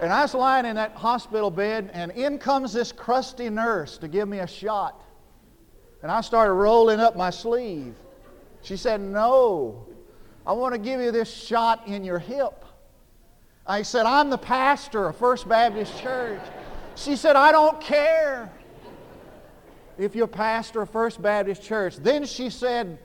And 0.00 0.12
I 0.12 0.22
was 0.22 0.34
lying 0.34 0.64
in 0.64 0.76
that 0.76 0.94
hospital 0.94 1.50
bed, 1.50 1.90
and 1.92 2.10
in 2.12 2.38
comes 2.38 2.72
this 2.72 2.92
crusty 2.92 3.50
nurse 3.50 3.98
to 3.98 4.08
give 4.08 4.28
me 4.28 4.38
a 4.38 4.46
shot. 4.46 5.04
And 6.02 6.10
I 6.10 6.20
started 6.22 6.54
rolling 6.54 6.98
up 6.98 7.16
my 7.16 7.30
sleeve. 7.30 7.94
She 8.62 8.76
said, 8.76 9.00
No, 9.00 9.86
I 10.46 10.52
want 10.52 10.74
to 10.74 10.78
give 10.78 11.00
you 11.00 11.12
this 11.12 11.32
shot 11.32 11.86
in 11.86 12.04
your 12.04 12.18
hip. 12.18 12.64
I 13.66 13.82
said, 13.82 14.06
I'm 14.06 14.30
the 14.30 14.38
pastor 14.38 15.08
of 15.08 15.16
First 15.16 15.48
Baptist 15.48 16.00
Church. 16.00 16.40
She 16.96 17.14
said, 17.14 17.36
I 17.36 17.52
don't 17.52 17.80
care 17.80 18.50
if 20.02 20.16
you're 20.16 20.26
pastor 20.26 20.82
of 20.82 20.90
First 20.90 21.22
Baptist 21.22 21.62
Church. 21.62 21.96
Then 21.96 22.24
she 22.24 22.50
said, 22.50 22.98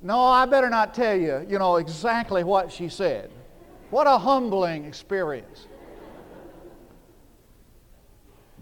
No, 0.00 0.18
I 0.18 0.46
better 0.46 0.70
not 0.70 0.94
tell 0.94 1.14
you, 1.14 1.46
you 1.48 1.58
know, 1.58 1.76
exactly 1.76 2.44
what 2.44 2.72
she 2.72 2.88
said. 2.88 3.30
What 3.90 4.06
a 4.06 4.16
humbling 4.16 4.84
experience. 4.84 5.66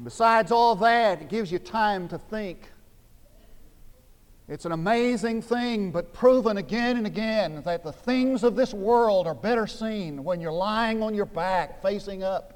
Besides 0.03 0.53
all 0.53 0.75
that, 0.77 1.23
it 1.23 1.29
gives 1.29 1.51
you 1.51 1.59
time 1.59 2.09
to 2.09 2.19
think. 2.19 2.71
It's 4.49 4.65
an 4.65 4.73
amazing 4.73 5.43
thing, 5.43 5.91
but 5.91 6.13
proven 6.13 6.59
again 6.59 6.97
and 6.97 7.07
again 7.07 7.63
that 7.65 7.83
the 7.83 7.93
things 7.93 8.45
of 8.45 8.55
this 8.55 8.73
world 8.73 9.27
are 9.27 9.35
better 9.35 9.67
seen 9.67 10.23
when 10.23 10.41
you're 10.41 10.53
lying 10.53 11.03
on 11.03 11.15
your 11.15 11.27
back, 11.27 11.83
facing 11.83 12.23
up. 12.23 12.56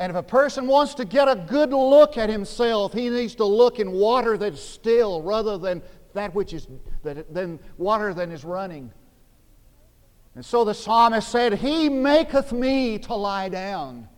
And 0.00 0.08
if 0.08 0.16
a 0.16 0.22
person 0.22 0.66
wants 0.66 0.94
to 0.94 1.04
get 1.04 1.28
a 1.28 1.36
good 1.36 1.74
look 1.74 2.16
at 2.16 2.30
himself, 2.30 2.94
he 2.94 3.10
needs 3.10 3.34
to 3.34 3.44
look 3.44 3.78
in 3.78 3.92
water 3.92 4.38
that's 4.38 4.62
still 4.62 5.20
rather 5.20 5.58
than 5.58 5.82
that 6.14 6.34
which 6.34 6.54
is 6.54 6.66
than 7.02 7.60
water 7.76 8.14
that 8.14 8.30
is 8.30 8.42
running. 8.42 8.90
And 10.34 10.44
so 10.44 10.64
the 10.64 10.72
psalmist 10.72 11.28
said, 11.28 11.52
He 11.52 11.90
maketh 11.90 12.50
me 12.50 12.98
to 13.00 13.14
lie 13.14 13.50
down. 13.50 14.08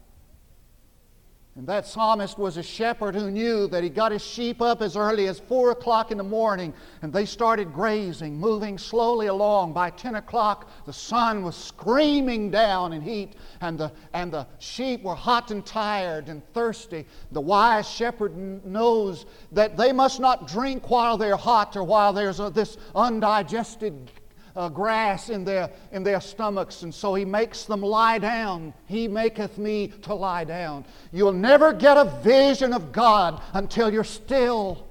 And 1.54 1.66
that 1.66 1.86
psalmist 1.86 2.38
was 2.38 2.56
a 2.56 2.62
shepherd 2.62 3.14
who 3.14 3.30
knew 3.30 3.66
that 3.66 3.82
he 3.82 3.90
got 3.90 4.10
his 4.10 4.24
sheep 4.24 4.62
up 4.62 4.80
as 4.80 4.96
early 4.96 5.28
as 5.28 5.38
4 5.38 5.72
o'clock 5.72 6.10
in 6.10 6.16
the 6.16 6.24
morning 6.24 6.72
and 7.02 7.12
they 7.12 7.26
started 7.26 7.74
grazing, 7.74 8.40
moving 8.40 8.78
slowly 8.78 9.26
along. 9.26 9.74
By 9.74 9.90
10 9.90 10.14
o'clock, 10.14 10.70
the 10.86 10.94
sun 10.94 11.42
was 11.42 11.54
screaming 11.54 12.50
down 12.50 12.94
in 12.94 13.02
heat 13.02 13.34
and 13.60 13.78
the, 13.78 13.92
and 14.14 14.32
the 14.32 14.46
sheep 14.60 15.02
were 15.02 15.14
hot 15.14 15.50
and 15.50 15.64
tired 15.64 16.30
and 16.30 16.42
thirsty. 16.54 17.04
The 17.32 17.40
wise 17.42 17.86
shepherd 17.86 18.34
knows 18.64 19.26
that 19.52 19.76
they 19.76 19.92
must 19.92 20.20
not 20.20 20.48
drink 20.48 20.88
while 20.88 21.18
they're 21.18 21.36
hot 21.36 21.76
or 21.76 21.84
while 21.84 22.14
there's 22.14 22.40
a, 22.40 22.48
this 22.48 22.78
undigested 22.94 24.10
uh, 24.54 24.68
grass 24.68 25.30
in 25.30 25.44
their, 25.44 25.70
in 25.92 26.02
their 26.02 26.20
stomachs, 26.20 26.82
and 26.82 26.94
so 26.94 27.14
he 27.14 27.24
makes 27.24 27.64
them 27.64 27.80
lie 27.80 28.18
down. 28.18 28.74
He 28.86 29.08
maketh 29.08 29.58
me 29.58 29.88
to 30.02 30.14
lie 30.14 30.44
down. 30.44 30.84
You'll 31.12 31.32
never 31.32 31.72
get 31.72 31.96
a 31.96 32.04
vision 32.22 32.72
of 32.72 32.92
God 32.92 33.40
until 33.52 33.92
you're 33.92 34.04
still. 34.04 34.86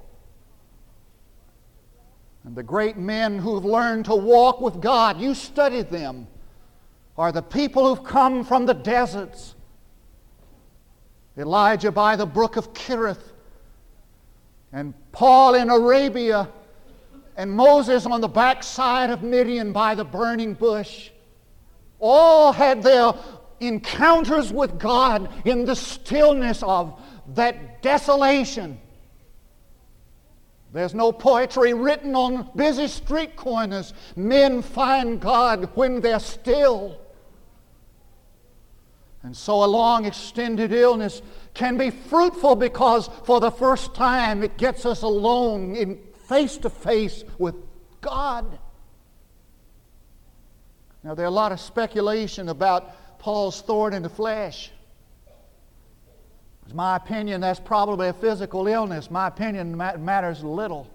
And 2.44 2.56
the 2.56 2.64
great 2.64 2.98
men 2.98 3.38
who've 3.38 3.66
learned 3.66 4.06
to 4.06 4.16
walk 4.16 4.62
with 4.62 4.82
God, 4.82 5.20
you 5.20 5.36
study 5.36 5.84
them, 5.84 6.28
are 7.18 7.32
the 7.32 7.44
people 7.44 7.88
who've 7.88 8.04
come 8.04 8.44
from 8.44 8.66
the 8.66 8.74
deserts. 8.74 9.54
Elijah 11.38 11.92
by 11.92 12.16
the 12.16 12.26
brook 12.26 12.58
of 12.58 12.74
Kerith, 12.74 13.32
and 14.74 14.94
Paul 15.12 15.56
in 15.56 15.70
Arabia 15.70 16.50
and 17.36 17.52
Moses 17.52 18.06
on 18.06 18.22
the 18.22 18.28
backside 18.28 19.10
of 19.10 19.24
Midian 19.24 19.72
by 19.72 19.96
the 19.96 20.06
burning 20.06 20.54
bush. 20.54 21.10
All 22.00 22.52
had 22.52 22.84
their 22.84 23.14
encounters 23.60 24.52
with 24.52 24.80
God 24.80 25.30
in 25.46 25.66
the 25.66 25.76
stillness 25.76 26.64
of 26.64 27.00
that 27.36 27.82
desolation. 27.82 28.80
There's 30.74 30.94
no 30.94 31.12
poetry 31.12 31.74
written 31.74 32.16
on 32.16 32.50
busy 32.56 32.88
street 32.88 33.36
corners. 33.36 33.94
Men 34.16 34.62
find 34.62 35.20
God 35.20 35.70
when 35.76 36.00
they're 36.00 36.20
still. 36.20 36.98
And 39.24 39.36
so 39.36 39.64
a 39.64 39.66
long 39.66 40.06
extended 40.06 40.72
illness 40.72 41.22
can 41.54 41.78
be 41.78 41.90
fruitful 41.90 42.56
because 42.56 43.10
for 43.26 43.40
the 43.40 43.52
first 43.52 43.94
time 43.94 44.44
it 44.44 44.58
gets 44.58 44.86
us 44.86 45.04
alone 45.04 45.76
in 45.76 46.00
face 46.32 46.56
to 46.56 46.70
face 46.70 47.26
with 47.38 47.56
God. 48.00 48.58
Now, 51.04 51.14
there 51.14 51.26
are 51.26 51.28
a 51.28 51.30
lot 51.30 51.52
of 51.52 51.60
speculation 51.60 52.48
about 52.48 53.20
Paul's 53.20 53.62
thorn 53.62 53.94
in 53.94 54.02
the 54.02 54.10
flesh. 54.10 54.72
It's 56.64 56.74
my 56.74 56.96
opinion 56.96 57.42
that's 57.42 57.60
probably 57.60 58.08
a 58.08 58.14
physical 58.14 58.66
illness. 58.68 59.12
My 59.12 59.28
opinion 59.28 59.76
matters 59.76 60.42
little. 60.42 60.90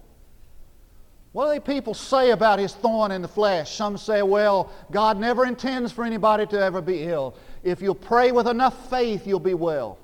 What 1.32 1.48
do 1.48 1.54
the 1.56 1.60
people 1.60 1.92
say 1.92 2.30
about 2.30 2.58
his 2.58 2.72
thorn 2.72 3.10
in 3.10 3.20
the 3.20 3.28
flesh? 3.28 3.76
Some 3.76 3.98
say, 3.98 4.22
well, 4.22 4.72
God 4.90 5.18
never 5.20 5.44
intends 5.44 5.92
for 5.92 6.02
anybody 6.02 6.46
to 6.46 6.58
ever 6.58 6.80
be 6.80 7.02
ill. 7.02 7.36
If 7.62 7.82
you 7.82 7.92
pray 7.92 8.32
with 8.32 8.48
enough 8.48 8.88
faith, 8.88 9.26
you'll 9.26 9.40
be 9.40 9.52
well. 9.52 9.98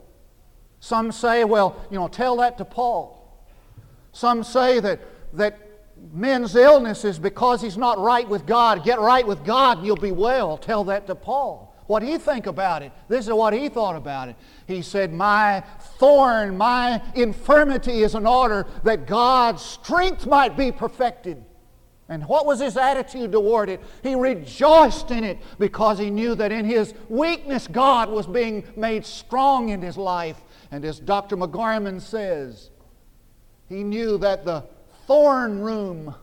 Some 0.81 1.11
say, 1.11 1.45
well, 1.45 1.83
you 1.91 1.99
know, 1.99 2.09
tell 2.09 2.37
that 2.37 2.59
to 2.59 2.67
Paul. 2.67 3.19
Some 4.13 4.45
say 4.45 4.79
that, 4.81 5.01
that 5.35 5.59
men's 6.13 6.55
illness 6.57 7.05
is 7.05 7.19
because 7.19 7.61
he's 7.61 7.77
not 7.77 7.99
right 7.99 8.29
with 8.29 8.47
God. 8.47 8.85
Get 8.85 9.01
right 9.01 9.27
with 9.27 9.45
God 9.45 9.79
and 9.79 9.87
you'll 9.87 9.97
be 9.97 10.13
well. 10.13 10.57
Tell 10.57 10.85
that 10.85 11.07
to 11.07 11.15
Paul. 11.15 11.73
What 11.87 12.03
you 12.05 12.19
think 12.19 12.47
about 12.47 12.83
it? 12.83 12.93
This 13.09 13.27
is 13.27 13.33
what 13.33 13.53
he 13.53 13.69
thought 13.69 13.97
about 13.97 14.29
it. 14.29 14.37
He 14.67 14.83
said, 14.83 15.13
My 15.13 15.63
thorn, 15.99 16.57
my 16.57 17.03
infirmity 17.15 18.03
is 18.03 18.15
in 18.15 18.27
order 18.27 18.67
that 18.85 19.07
God's 19.07 19.63
strength 19.63 20.27
might 20.27 20.57
be 20.57 20.73
perfected. 20.73 21.45
And 22.09 22.27
what 22.29 22.47
was 22.47 22.61
his 22.61 22.77
attitude 22.77 23.33
toward 23.33 23.69
it? 23.69 23.81
He 24.03 24.15
rejoiced 24.15 25.11
in 25.11 25.25
it 25.25 25.39
because 25.59 25.99
he 25.99 26.11
knew 26.11 26.35
that 26.35 26.53
in 26.53 26.65
his 26.65 26.95
weakness, 27.09 27.67
God 27.69 28.11
was 28.11 28.27
being 28.27 28.65
made 28.77 29.07
strong 29.07 29.71
in 29.71 29.81
his 29.81 29.97
life. 29.97 30.41
And 30.71 30.85
as 30.85 30.99
Dr. 30.99 31.37
McGorman 31.37 32.01
says, 32.01 32.71
he 33.69 33.83
knew 33.83 34.19
that 34.19 34.45
the 34.45 34.65
thorn 35.07 35.61
room 35.61 36.15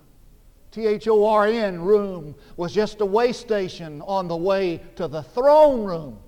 T 0.72 0.86
H 0.86 1.08
O 1.08 1.26
R 1.26 1.48
N 1.48 1.82
room 1.82 2.36
was 2.56 2.74
just 2.74 3.02
a 3.02 3.06
way 3.06 3.32
station 3.34 4.02
on 4.04 4.28
the 4.28 4.38
way 4.38 4.82
to 4.96 5.08
the 5.08 5.24
throne 5.24 5.84
room. 5.84 6.20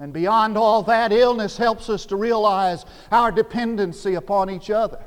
And 0.00 0.12
beyond 0.12 0.56
all 0.56 0.82
that, 0.84 1.12
illness 1.12 1.56
helps 1.56 1.88
us 1.88 2.06
to 2.06 2.16
realize 2.16 2.84
our 3.10 3.32
dependency 3.32 4.14
upon 4.14 4.48
each 4.48 4.70
other. 4.70 5.04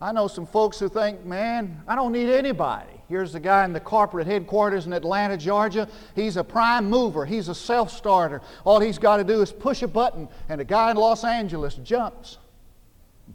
I 0.00 0.12
know 0.12 0.28
some 0.28 0.46
folks 0.46 0.78
who 0.78 0.88
think, 0.88 1.24
man, 1.24 1.82
I 1.88 1.96
don't 1.96 2.12
need 2.12 2.30
anybody. 2.30 2.92
Here's 3.08 3.32
the 3.32 3.40
guy 3.40 3.64
in 3.64 3.72
the 3.72 3.80
corporate 3.80 4.26
headquarters 4.26 4.86
in 4.86 4.92
Atlanta, 4.92 5.36
Georgia. 5.36 5.88
He's 6.14 6.36
a 6.36 6.44
prime 6.44 6.88
mover, 6.88 7.24
he's 7.24 7.48
a 7.48 7.54
self 7.54 7.90
starter. 7.90 8.42
All 8.64 8.78
he's 8.78 8.98
got 8.98 9.16
to 9.16 9.24
do 9.24 9.40
is 9.42 9.50
push 9.50 9.82
a 9.82 9.88
button, 9.88 10.28
and 10.48 10.60
a 10.60 10.64
guy 10.64 10.92
in 10.92 10.96
Los 10.96 11.24
Angeles 11.24 11.74
jumps 11.76 12.38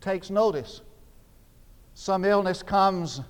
takes 0.01 0.29
notice. 0.29 0.81
Some 1.93 2.25
illness 2.25 2.63
comes 2.63 3.21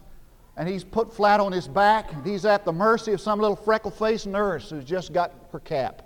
and 0.56 0.70
he's 0.70 0.84
put 0.84 1.14
flat 1.14 1.40
on 1.40 1.52
his 1.52 1.68
back 1.68 2.14
and 2.14 2.26
he's 2.26 2.46
at 2.46 2.66
the 2.66 2.72
mercy 2.72 3.12
of 3.12 3.22
some 3.22 3.40
little 3.40 3.56
freckle 3.56 3.92
faced 3.92 4.28
nurse 4.28 4.70
who's 4.70 4.86
just 4.86 5.14
got 5.14 5.34
her 5.52 5.60
cap. 5.60 6.04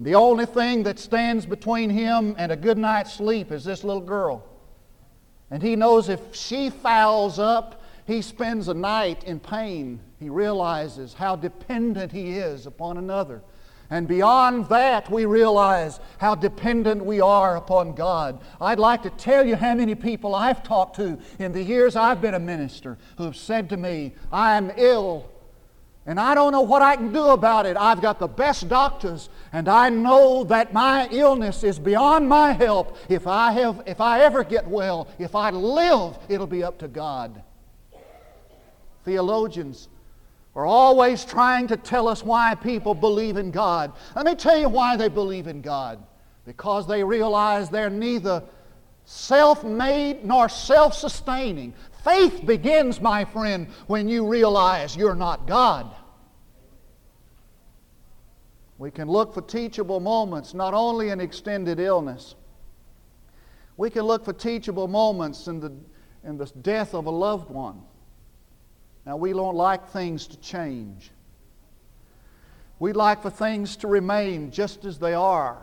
The 0.00 0.14
only 0.14 0.46
thing 0.46 0.82
that 0.84 0.98
stands 0.98 1.46
between 1.46 1.90
him 1.90 2.34
and 2.38 2.50
a 2.50 2.56
good 2.56 2.78
night's 2.78 3.12
sleep 3.12 3.52
is 3.52 3.64
this 3.64 3.84
little 3.84 4.02
girl. 4.02 4.44
And 5.50 5.62
he 5.62 5.76
knows 5.76 6.08
if 6.08 6.34
she 6.34 6.70
fouls 6.70 7.38
up, 7.38 7.82
he 8.06 8.20
spends 8.20 8.68
a 8.68 8.74
night 8.74 9.24
in 9.24 9.38
pain. 9.38 10.00
He 10.18 10.28
realizes 10.28 11.14
how 11.14 11.36
dependent 11.36 12.12
he 12.12 12.32
is 12.32 12.66
upon 12.66 12.98
another. 12.98 13.42
And 13.94 14.08
beyond 14.08 14.68
that, 14.70 15.08
we 15.08 15.24
realize 15.24 16.00
how 16.18 16.34
dependent 16.34 17.04
we 17.04 17.20
are 17.20 17.56
upon 17.56 17.94
God. 17.94 18.40
I'd 18.60 18.80
like 18.80 19.04
to 19.04 19.10
tell 19.10 19.46
you 19.46 19.54
how 19.54 19.72
many 19.72 19.94
people 19.94 20.34
I've 20.34 20.64
talked 20.64 20.96
to 20.96 21.16
in 21.38 21.52
the 21.52 21.62
years 21.62 21.94
I've 21.94 22.20
been 22.20 22.34
a 22.34 22.40
minister 22.40 22.98
who 23.16 23.22
have 23.22 23.36
said 23.36 23.68
to 23.68 23.76
me, 23.76 24.16
I'm 24.32 24.72
ill 24.76 25.30
and 26.06 26.18
I 26.18 26.34
don't 26.34 26.50
know 26.50 26.62
what 26.62 26.82
I 26.82 26.96
can 26.96 27.12
do 27.12 27.26
about 27.28 27.66
it. 27.66 27.76
I've 27.76 28.02
got 28.02 28.18
the 28.18 28.26
best 28.26 28.68
doctors, 28.68 29.28
and 29.52 29.68
I 29.68 29.90
know 29.90 30.42
that 30.42 30.72
my 30.72 31.06
illness 31.12 31.62
is 31.62 31.78
beyond 31.78 32.28
my 32.28 32.50
help. 32.50 32.98
If 33.08 33.28
I, 33.28 33.52
have, 33.52 33.80
if 33.86 34.00
I 34.00 34.22
ever 34.22 34.42
get 34.42 34.66
well, 34.66 35.06
if 35.20 35.36
I 35.36 35.50
live, 35.50 36.18
it'll 36.28 36.48
be 36.48 36.64
up 36.64 36.80
to 36.80 36.88
God. 36.88 37.44
Theologians 39.04 39.88
are 40.54 40.66
always 40.66 41.24
trying 41.24 41.66
to 41.68 41.76
tell 41.76 42.06
us 42.06 42.22
why 42.22 42.54
people 42.54 42.94
believe 42.94 43.36
in 43.36 43.50
God. 43.50 43.92
Let 44.14 44.24
me 44.24 44.34
tell 44.34 44.58
you 44.58 44.68
why 44.68 44.96
they 44.96 45.08
believe 45.08 45.46
in 45.46 45.60
God. 45.60 46.04
Because 46.44 46.86
they 46.86 47.02
realize 47.02 47.68
they're 47.68 47.90
neither 47.90 48.42
self 49.04 49.64
made 49.64 50.24
nor 50.24 50.48
self 50.48 50.94
sustaining. 50.94 51.74
Faith 52.04 52.44
begins, 52.46 53.00
my 53.00 53.24
friend, 53.24 53.68
when 53.86 54.08
you 54.08 54.26
realize 54.26 54.96
you're 54.96 55.14
not 55.14 55.46
God. 55.46 55.90
We 58.78 58.90
can 58.90 59.08
look 59.08 59.32
for 59.32 59.42
teachable 59.42 60.00
moments, 60.00 60.52
not 60.52 60.74
only 60.74 61.10
in 61.10 61.20
extended 61.20 61.80
illness. 61.80 62.34
We 63.76 63.90
can 63.90 64.02
look 64.02 64.24
for 64.24 64.32
teachable 64.32 64.88
moments 64.88 65.46
in 65.46 65.60
the, 65.60 65.72
in 66.24 66.36
the 66.36 66.46
death 66.62 66.94
of 66.94 67.06
a 67.06 67.10
loved 67.10 67.50
one. 67.50 67.82
Now, 69.06 69.16
we 69.16 69.32
don't 69.32 69.56
like 69.56 69.88
things 69.90 70.26
to 70.28 70.38
change. 70.38 71.10
We 72.78 72.92
like 72.92 73.22
for 73.22 73.30
things 73.30 73.76
to 73.76 73.86
remain 73.86 74.50
just 74.50 74.84
as 74.84 74.98
they 74.98 75.14
are. 75.14 75.58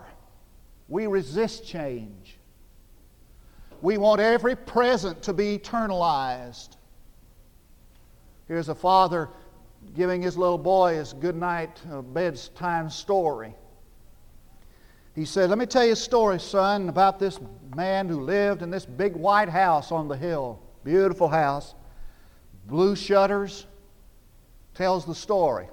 We 0.88 1.06
resist 1.06 1.66
change. 1.66 2.38
We 3.80 3.98
want 3.98 4.20
every 4.20 4.54
present 4.54 5.22
to 5.22 5.32
be 5.32 5.58
eternalized. 5.58 6.76
Here's 8.46 8.68
a 8.68 8.74
father 8.74 9.28
giving 9.94 10.22
his 10.22 10.36
little 10.36 10.58
boy 10.58 10.94
his 10.94 11.12
good 11.12 11.34
night 11.34 11.80
uh, 11.90 12.02
bedtime 12.02 12.88
story. 12.88 13.54
He 15.14 15.24
said, 15.24 15.50
Let 15.50 15.58
me 15.58 15.66
tell 15.66 15.84
you 15.84 15.92
a 15.92 15.96
story, 15.96 16.38
son, 16.38 16.88
about 16.88 17.18
this 17.18 17.40
man 17.74 18.08
who 18.08 18.20
lived 18.20 18.62
in 18.62 18.70
this 18.70 18.86
big 18.86 19.14
white 19.16 19.48
house 19.48 19.90
on 19.90 20.06
the 20.06 20.16
hill. 20.16 20.60
Beautiful 20.84 21.28
house 21.28 21.74
blue 22.66 22.96
shutters, 22.96 23.66
tells 24.74 25.04
the 25.04 25.14
story. 25.14 25.68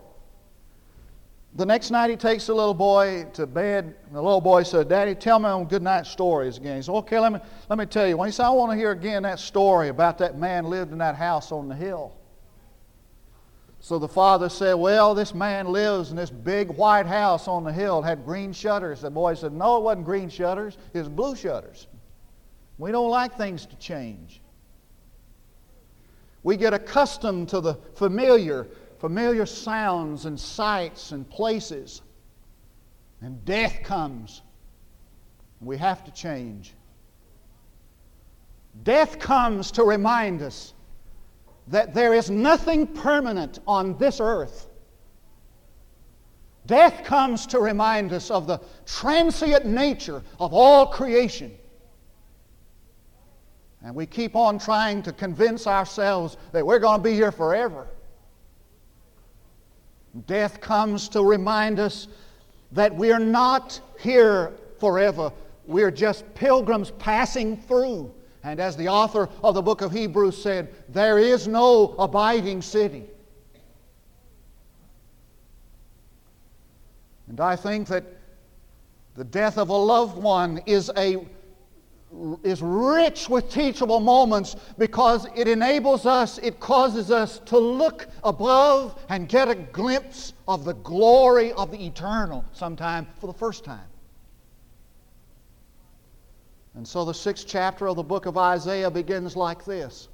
The 1.55 1.65
next 1.65 1.89
night 1.89 2.09
he 2.09 2.15
takes 2.15 2.45
the 2.45 2.53
little 2.53 2.75
boy 2.75 3.25
to 3.33 3.47
bed. 3.47 3.95
The 4.11 4.21
little 4.21 4.41
boy 4.41 4.63
said, 4.63 4.87
Daddy, 4.87 5.15
tell 5.15 5.39
me 5.39 5.47
on 5.47 5.65
good 5.65 5.81
night 5.81 6.05
stories 6.05 6.57
again. 6.57 6.77
He 6.77 6.83
said, 6.83 6.93
Okay, 6.93 7.19
let 7.19 7.33
me, 7.33 7.39
let 7.69 7.79
me 7.79 7.85
tell 7.85 8.07
you. 8.07 8.17
When 8.17 8.27
he 8.27 8.31
said, 8.31 8.45
I 8.45 8.49
want 8.51 8.71
to 8.71 8.77
hear 8.77 8.91
again 8.91 9.23
that 9.23 9.39
story 9.39 9.89
about 9.89 10.19
that 10.19 10.37
man 10.37 10.65
lived 10.65 10.91
in 10.91 10.99
that 10.99 11.15
house 11.15 11.51
on 11.51 11.67
the 11.67 11.75
hill. 11.75 12.15
So 13.79 13.97
the 13.97 14.07
father 14.07 14.47
said, 14.47 14.75
Well, 14.75 15.15
this 15.15 15.33
man 15.33 15.67
lives 15.71 16.11
in 16.11 16.17
this 16.17 16.29
big 16.29 16.69
white 16.69 17.07
house 17.07 17.47
on 17.47 17.63
the 17.63 17.73
hill. 17.73 18.03
It 18.03 18.07
had 18.07 18.25
green 18.25 18.53
shutters. 18.53 19.01
The 19.01 19.09
boy 19.09 19.33
said, 19.33 19.51
No, 19.51 19.77
it 19.77 19.83
wasn't 19.83 20.05
green 20.05 20.29
shutters. 20.29 20.77
It 20.93 20.99
was 20.99 21.09
blue 21.09 21.35
shutters. 21.35 21.87
We 22.77 22.91
don't 22.91 23.09
like 23.09 23.37
things 23.37 23.65
to 23.65 23.75
change. 23.77 24.41
We 26.43 26.57
get 26.57 26.73
accustomed 26.73 27.49
to 27.49 27.61
the 27.61 27.75
familiar, 27.95 28.67
familiar 28.99 29.45
sounds 29.45 30.25
and 30.25 30.39
sights 30.39 31.11
and 31.11 31.29
places. 31.29 32.01
And 33.21 33.43
death 33.45 33.81
comes. 33.83 34.41
We 35.61 35.77
have 35.77 36.03
to 36.05 36.11
change. 36.11 36.73
Death 38.83 39.19
comes 39.19 39.71
to 39.71 39.83
remind 39.83 40.41
us 40.41 40.73
that 41.67 41.93
there 41.93 42.13
is 42.13 42.29
nothing 42.29 42.87
permanent 42.87 43.59
on 43.67 43.97
this 43.97 44.19
earth. 44.19 44.67
Death 46.65 47.03
comes 47.03 47.47
to 47.47 47.59
remind 47.59 48.13
us 48.13 48.31
of 48.31 48.47
the 48.47 48.59
transient 48.85 49.65
nature 49.65 50.23
of 50.39 50.53
all 50.53 50.87
creation. 50.87 51.57
And 53.83 53.95
we 53.95 54.05
keep 54.05 54.35
on 54.35 54.59
trying 54.59 55.01
to 55.03 55.13
convince 55.13 55.65
ourselves 55.65 56.37
that 56.51 56.65
we're 56.65 56.79
going 56.79 56.99
to 56.99 57.03
be 57.03 57.13
here 57.13 57.31
forever. 57.31 57.87
Death 60.27 60.59
comes 60.59 61.07
to 61.09 61.23
remind 61.23 61.79
us 61.79 62.07
that 62.71 62.93
we're 62.93 63.19
not 63.19 63.79
here 63.99 64.53
forever. 64.79 65.31
We're 65.65 65.91
just 65.91 66.25
pilgrims 66.35 66.91
passing 66.91 67.57
through. 67.57 68.13
And 68.43 68.59
as 68.59 68.75
the 68.75 68.87
author 68.87 69.29
of 69.43 69.53
the 69.55 69.61
book 69.61 69.81
of 69.81 69.91
Hebrews 69.91 70.41
said, 70.41 70.73
there 70.89 71.19
is 71.19 71.47
no 71.47 71.95
abiding 71.99 72.61
city. 72.61 73.05
And 77.27 77.39
I 77.39 77.55
think 77.55 77.87
that 77.89 78.03
the 79.15 79.23
death 79.23 79.57
of 79.57 79.69
a 79.69 79.75
loved 79.75 80.17
one 80.17 80.61
is 80.65 80.89
a 80.97 81.27
is 82.43 82.61
rich 82.61 83.29
with 83.29 83.51
teachable 83.51 83.99
moments 83.99 84.55
because 84.77 85.27
it 85.35 85.47
enables 85.47 86.05
us, 86.05 86.37
it 86.39 86.59
causes 86.59 87.11
us 87.11 87.39
to 87.45 87.57
look 87.57 88.07
above 88.23 88.99
and 89.09 89.29
get 89.29 89.47
a 89.47 89.55
glimpse 89.55 90.33
of 90.47 90.65
the 90.65 90.73
glory 90.73 91.51
of 91.53 91.71
the 91.71 91.85
eternal 91.85 92.43
sometime 92.51 93.07
for 93.19 93.27
the 93.27 93.33
first 93.33 93.63
time. 93.63 93.87
And 96.75 96.87
so 96.87 97.05
the 97.05 97.13
sixth 97.13 97.45
chapter 97.47 97.87
of 97.87 97.95
the 97.95 98.03
book 98.03 98.25
of 98.25 98.37
Isaiah 98.37 98.89
begins 98.89 99.35
like 99.35 99.65
this 99.65 100.07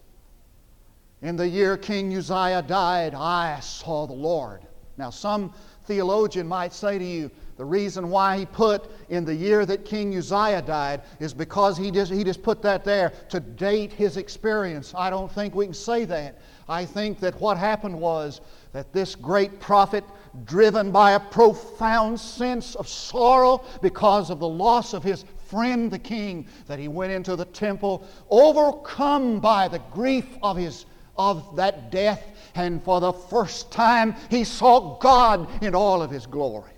In 1.21 1.35
the 1.35 1.47
year 1.47 1.77
King 1.77 2.15
Uzziah 2.15 2.63
died, 2.63 3.13
I 3.13 3.59
saw 3.61 4.05
the 4.05 4.13
Lord. 4.13 4.61
Now, 4.97 5.09
some 5.09 5.53
theologian 5.85 6.47
might 6.47 6.73
say 6.73 6.97
to 6.97 7.05
you, 7.05 7.29
the 7.57 7.65
reason 7.65 8.09
why 8.09 8.39
he 8.39 8.45
put 8.45 8.91
in 9.07 9.23
the 9.23 9.33
year 9.33 9.65
that 9.65 9.85
King 9.85 10.15
Uzziah 10.17 10.61
died 10.61 11.03
is 11.21 11.33
because 11.33 11.77
he 11.77 11.89
just, 11.89 12.11
he 12.11 12.23
just 12.23 12.43
put 12.43 12.61
that 12.63 12.83
there 12.83 13.13
to 13.29 13.39
date 13.39 13.93
his 13.93 14.17
experience. 14.17 14.93
I 14.95 15.09
don't 15.09 15.31
think 15.31 15.55
we 15.55 15.65
can 15.65 15.73
say 15.73 16.03
that. 16.05 16.37
I 16.67 16.83
think 16.83 17.21
that 17.21 17.39
what 17.39 17.57
happened 17.57 17.97
was 17.97 18.41
that 18.73 18.91
this 18.91 19.15
great 19.15 19.61
prophet, 19.61 20.03
driven 20.43 20.91
by 20.91 21.13
a 21.13 21.19
profound 21.19 22.19
sense 22.19 22.75
of 22.75 22.89
sorrow 22.89 23.63
because 23.81 24.29
of 24.29 24.39
the 24.39 24.47
loss 24.47 24.93
of 24.93 25.01
his 25.03 25.23
friend 25.47 25.89
the 25.89 25.99
king, 25.99 26.47
that 26.67 26.77
he 26.77 26.89
went 26.89 27.13
into 27.13 27.37
the 27.37 27.45
temple, 27.45 28.05
overcome 28.29 29.39
by 29.39 29.69
the 29.69 29.79
grief 29.93 30.25
of, 30.43 30.57
his, 30.57 30.85
of 31.17 31.55
that 31.55 31.89
death, 31.89 32.21
and 32.55 32.83
for 32.83 32.99
the 32.99 33.13
first 33.13 33.71
time 33.71 34.13
he 34.29 34.43
saw 34.43 34.97
God 34.97 35.47
in 35.63 35.73
all 35.73 36.01
of 36.01 36.11
his 36.11 36.25
glory. 36.25 36.74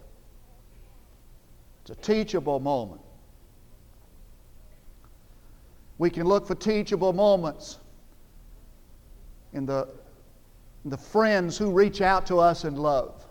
It's 1.90 1.98
a 1.98 2.02
teachable 2.02 2.60
moment. 2.60 3.00
We 5.98 6.10
can 6.10 6.28
look 6.28 6.46
for 6.46 6.54
teachable 6.54 7.14
moments 7.14 7.80
in 9.54 9.66
the, 9.66 9.88
in 10.84 10.90
the 10.90 10.98
friends 10.98 11.58
who 11.58 11.72
reach 11.72 12.02
out 12.02 12.26
to 12.28 12.40
us 12.40 12.66
in 12.66 12.76
love. 12.76 13.24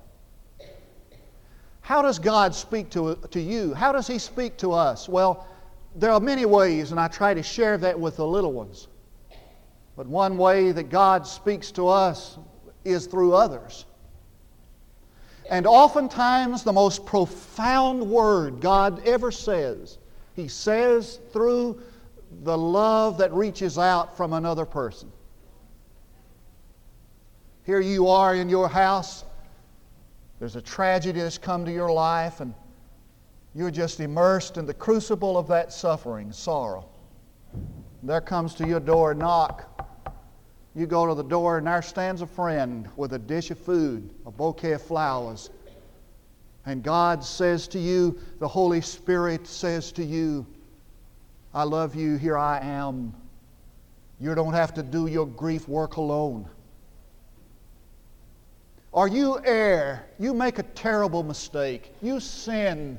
How 1.83 2.01
does 2.01 2.19
God 2.19 2.55
speak 2.55 2.89
to, 2.91 3.17
to 3.31 3.41
you? 3.41 3.75
How 3.75 3.93
does 3.93 4.07
He 4.07 4.19
speak 4.19 4.57
to 4.59 4.73
us? 4.73 5.07
Well, 5.07 5.47
there 5.95 6.11
are 6.11 6.21
many 6.21 6.47
ways, 6.47 6.93
and 6.93 6.99
I 6.99 7.09
try 7.09 7.35
to 7.35 7.43
share 7.43 7.77
that 7.77 8.01
with 8.01 8.17
the 8.17 8.27
little 8.27 8.55
ones. 8.55 8.89
But 9.99 10.07
one 10.07 10.39
way 10.39 10.73
that 10.73 10.89
God 10.89 11.27
speaks 11.27 11.71
to 11.73 11.89
us 11.89 12.39
is 12.87 13.07
through 13.07 13.35
others. 13.35 13.85
And 15.51 15.67
oftentimes, 15.67 16.63
the 16.63 16.73
most 16.73 17.07
profound 17.07 18.03
word 18.09 18.61
God 18.61 19.07
ever 19.07 19.31
says, 19.31 19.99
He 20.35 20.49
says 20.49 21.21
through 21.33 21.81
the 22.43 22.57
love 22.57 23.19
that 23.19 23.33
reaches 23.33 23.79
out 23.79 24.17
from 24.17 24.33
another 24.33 24.65
person. 24.65 25.11
Here 27.65 27.81
you 27.81 28.09
are 28.09 28.35
in 28.35 28.49
your 28.49 28.69
house. 28.69 29.25
There's 30.39 30.57
a 30.57 30.63
tragedy 30.63 31.21
that's 31.21 31.39
come 31.39 31.65
to 31.65 31.73
your 31.73 31.91
life, 31.91 32.41
and 32.41 32.55
you're 33.55 33.71
just 33.71 34.01
immersed 34.01 34.57
in 34.57 34.67
the 34.67 34.75
crucible 34.75 35.39
of 35.39 35.49
that 35.49 35.73
suffering, 35.73 36.31
sorrow. 36.31 36.89
There 38.03 38.21
comes 38.21 38.55
to 38.57 38.67
your 38.67 38.81
door 38.81 39.13
a 39.13 39.15
knock. 39.15 39.76
You 40.77 40.87
go 40.87 41.07
to 41.07 41.15
the 41.15 41.25
door, 41.25 41.57
and 41.57 41.67
there 41.67 41.81
stands 41.81 42.21
a 42.21 42.27
friend 42.27 42.87
with 42.97 43.15
a 43.15 43.19
dish 43.19 43.51
of 43.51 43.59
food, 43.59 44.11
a 44.27 44.31
bouquet 44.31 44.73
of 44.73 44.83
flowers. 44.83 45.49
And 46.67 46.83
God 46.83 47.25
says 47.25 47.67
to 47.69 47.79
you, 47.79 48.19
the 48.41 48.49
Holy 48.49 48.83
Spirit 48.83 49.47
says 49.47 49.91
to 49.93 50.05
you, 50.05 50.47
I 51.55 51.63
love 51.63 51.95
you, 51.95 52.17
here 52.17 52.37
I 52.37 52.61
am. 52.61 53.15
You 54.21 54.35
don't 54.35 54.53
have 54.53 54.75
to 54.75 54.83
do 54.83 55.07
your 55.07 55.27
grief 55.27 55.67
work 55.67 55.97
alone. 55.97 56.47
Or 58.93 59.09
you 59.09 59.41
err, 59.45 60.05
you 60.19 60.35
make 60.35 60.59
a 60.59 60.63
terrible 60.63 61.23
mistake, 61.23 61.95
you 62.03 62.21
sin 62.21 62.99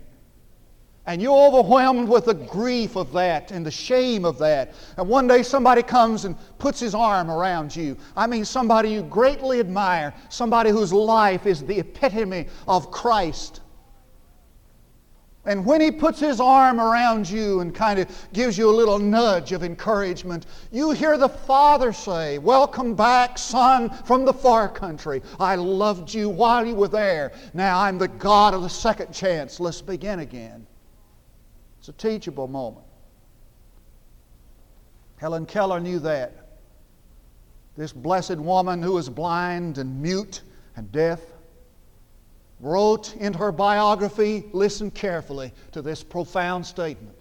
and 1.08 1.22
you're 1.22 1.48
overwhelmed 1.48 2.10
with 2.10 2.26
the 2.26 2.34
grief 2.34 2.98
of 2.98 3.14
that 3.14 3.52
and 3.52 3.66
the 3.66 3.72
shame 3.72 4.26
of 4.26 4.38
that. 4.40 4.76
And 4.98 5.08
one 5.08 5.26
day 5.26 5.42
somebody 5.42 5.82
comes 5.82 6.26
and 6.26 6.36
puts 6.60 6.82
his 6.82 6.94
arm 6.94 7.32
around 7.32 7.74
you. 7.74 7.98
I 8.16 8.28
mean, 8.28 8.44
somebody 8.44 8.90
you 8.90 9.04
greatly 9.04 9.62
admire, 9.62 10.14
somebody 10.28 10.70
whose 10.70 10.92
life 10.92 11.48
is 11.48 11.64
the 11.64 11.80
epitome 11.80 12.48
of 12.68 12.92
Christ. 12.92 13.62
And 15.46 15.66
when 15.66 15.80
he 15.80 15.92
puts 15.92 16.20
his 16.20 16.42
arm 16.42 16.82
around 16.82 17.30
you 17.30 17.62
and 17.62 17.74
kind 17.74 18.00
of 18.00 18.28
gives 18.34 18.58
you 18.58 18.70
a 18.70 18.76
little 18.76 19.00
nudge 19.00 19.54
of 19.54 19.64
encouragement, 19.64 20.46
you 20.74 20.92
hear 20.92 21.18
the 21.18 21.30
Father 21.30 21.94
say, 21.94 22.38
Welcome 22.38 22.96
back, 22.96 23.38
son, 23.38 23.90
from 24.04 24.26
the 24.26 24.34
far 24.34 24.68
country. 24.68 25.22
I 25.40 25.56
loved 25.56 26.14
you 26.14 26.28
while 26.28 26.66
you 26.66 26.76
were 26.76 26.90
there. 26.90 27.32
Now 27.54 27.80
I'm 27.80 27.98
the 27.98 28.10
God 28.10 28.54
of 28.54 28.62
the 28.62 28.70
second 28.70 29.14
chance. 29.14 29.62
Let's 29.62 29.82
begin 29.82 30.20
again. 30.20 30.67
It's 31.88 32.04
a 32.04 32.10
teachable 32.10 32.50
moment. 32.50 32.86
Helen 35.16 35.46
Keller 35.46 35.80
knew 35.80 36.00
that. 36.00 36.50
This 37.78 37.94
blessed 37.94 38.36
woman 38.36 38.82
who 38.82 38.92
was 38.92 39.08
blind 39.08 39.78
and 39.78 40.02
mute 40.02 40.42
and 40.76 40.92
deaf 40.92 41.22
wrote 42.60 43.16
in 43.16 43.32
her 43.32 43.54
biography, 43.54 44.44
listen 44.52 44.92
carefully 44.92 45.54
to 45.72 45.82
this 45.82 46.04
profound 46.04 46.66
statement. 46.66 47.18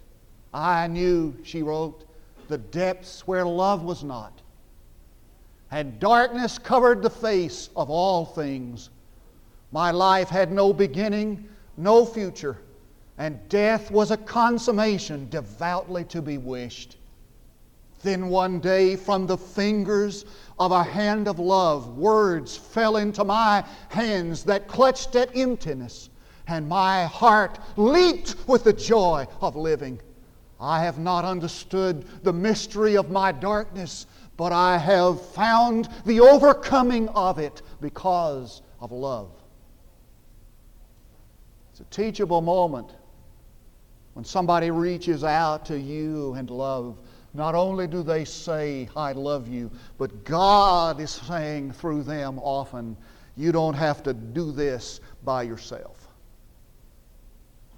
I 0.53 0.89
knew, 0.89 1.37
she 1.45 1.63
wrote, 1.63 2.05
the 2.49 2.59
depths 2.59 3.25
where 3.25 3.47
love 3.47 3.85
was 3.85 4.03
not, 4.03 4.43
and 5.71 6.01
darkness 6.01 6.59
covered 6.59 7.03
the 7.03 7.11
face 7.11 7.71
of 7.77 7.89
all 7.89 8.25
things. 8.25 8.91
My 9.71 9.93
life 9.93 10.29
had 10.29 10.51
no 10.51 10.73
beginning, 10.73 11.49
no 11.77 12.05
future, 12.05 12.59
and 13.19 13.49
death 13.49 13.91
was 13.91 14.11
a 14.11 14.17
consummation 14.17 15.29
devoutly 15.31 16.05
to 16.05 16.21
be 16.21 16.39
wished. 16.39 16.97
Then 18.03 18.29
one 18.29 18.61
day, 18.61 18.95
from 18.95 19.27
the 19.27 19.39
fingers 19.39 20.27
of 20.59 20.71
a 20.71 20.83
hand 20.83 21.27
of 21.27 21.39
love, 21.39 21.97
words 21.97 22.57
fell 22.57 22.99
into 22.99 23.25
my 23.25 23.65
hands 23.89 24.45
that 24.45 24.69
clutched 24.69 25.17
at 25.17 25.35
emptiness, 25.35 26.11
and 26.47 26.69
my 26.69 27.07
heart 27.07 27.59
leaped 27.77 28.37
with 28.47 28.65
the 28.65 28.73
joy 28.73 29.27
of 29.41 29.57
living. 29.57 29.99
I 30.61 30.85
have 30.85 30.99
not 30.99 31.25
understood 31.25 32.07
the 32.23 32.33
mystery 32.33 32.97
of 32.97 33.11
my 33.11 33.33
darkness, 33.33 34.07
but 34.37 34.53
I 34.53 34.77
have 34.77 35.21
found 35.31 35.89
the 36.05 36.21
overcoming 36.21 37.09
of 37.09 37.39
it 37.39 37.63
because 37.81 38.61
of 38.81 38.93
love. 38.93 39.31
It's 41.73 41.81
a 41.81 41.85
teachable 41.85 42.43
moment 42.43 42.91
when 44.17 44.25
somebody 44.25 44.71
reaches 44.71 45.25
out 45.25 45.67
to 45.67 45.79
you 45.79 46.33
and 46.39 46.49
love 46.49 46.97
not 47.35 47.55
only 47.55 47.87
do 47.87 48.03
they 48.03 48.25
say, 48.25 48.89
I 48.97 49.13
love 49.13 49.47
you, 49.47 49.71
but 49.99 50.25
God 50.25 51.01
is 51.03 51.11
saying 51.11 51.73
through 51.73 52.03
them 52.03 52.39
often, 52.39 52.97
you 53.37 53.53
don't 53.53 53.75
have 53.75 54.03
to 54.05 54.15
do 54.15 54.53
this 54.53 55.01
by 55.23 55.43
yourself. 55.43 56.09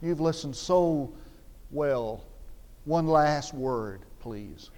You've 0.00 0.20
listened 0.20 0.54
so 0.54 1.12
well. 1.72 2.22
One 2.84 3.08
last 3.08 3.52
word, 3.52 4.02
please. 4.20 4.70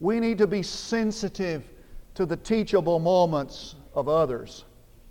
We 0.00 0.20
need 0.20 0.38
to 0.38 0.46
be 0.46 0.62
sensitive 0.62 1.64
to 2.14 2.24
the 2.24 2.38
teachable 2.38 2.98
moments 2.98 3.74
of 3.92 4.08
others, 4.08 4.64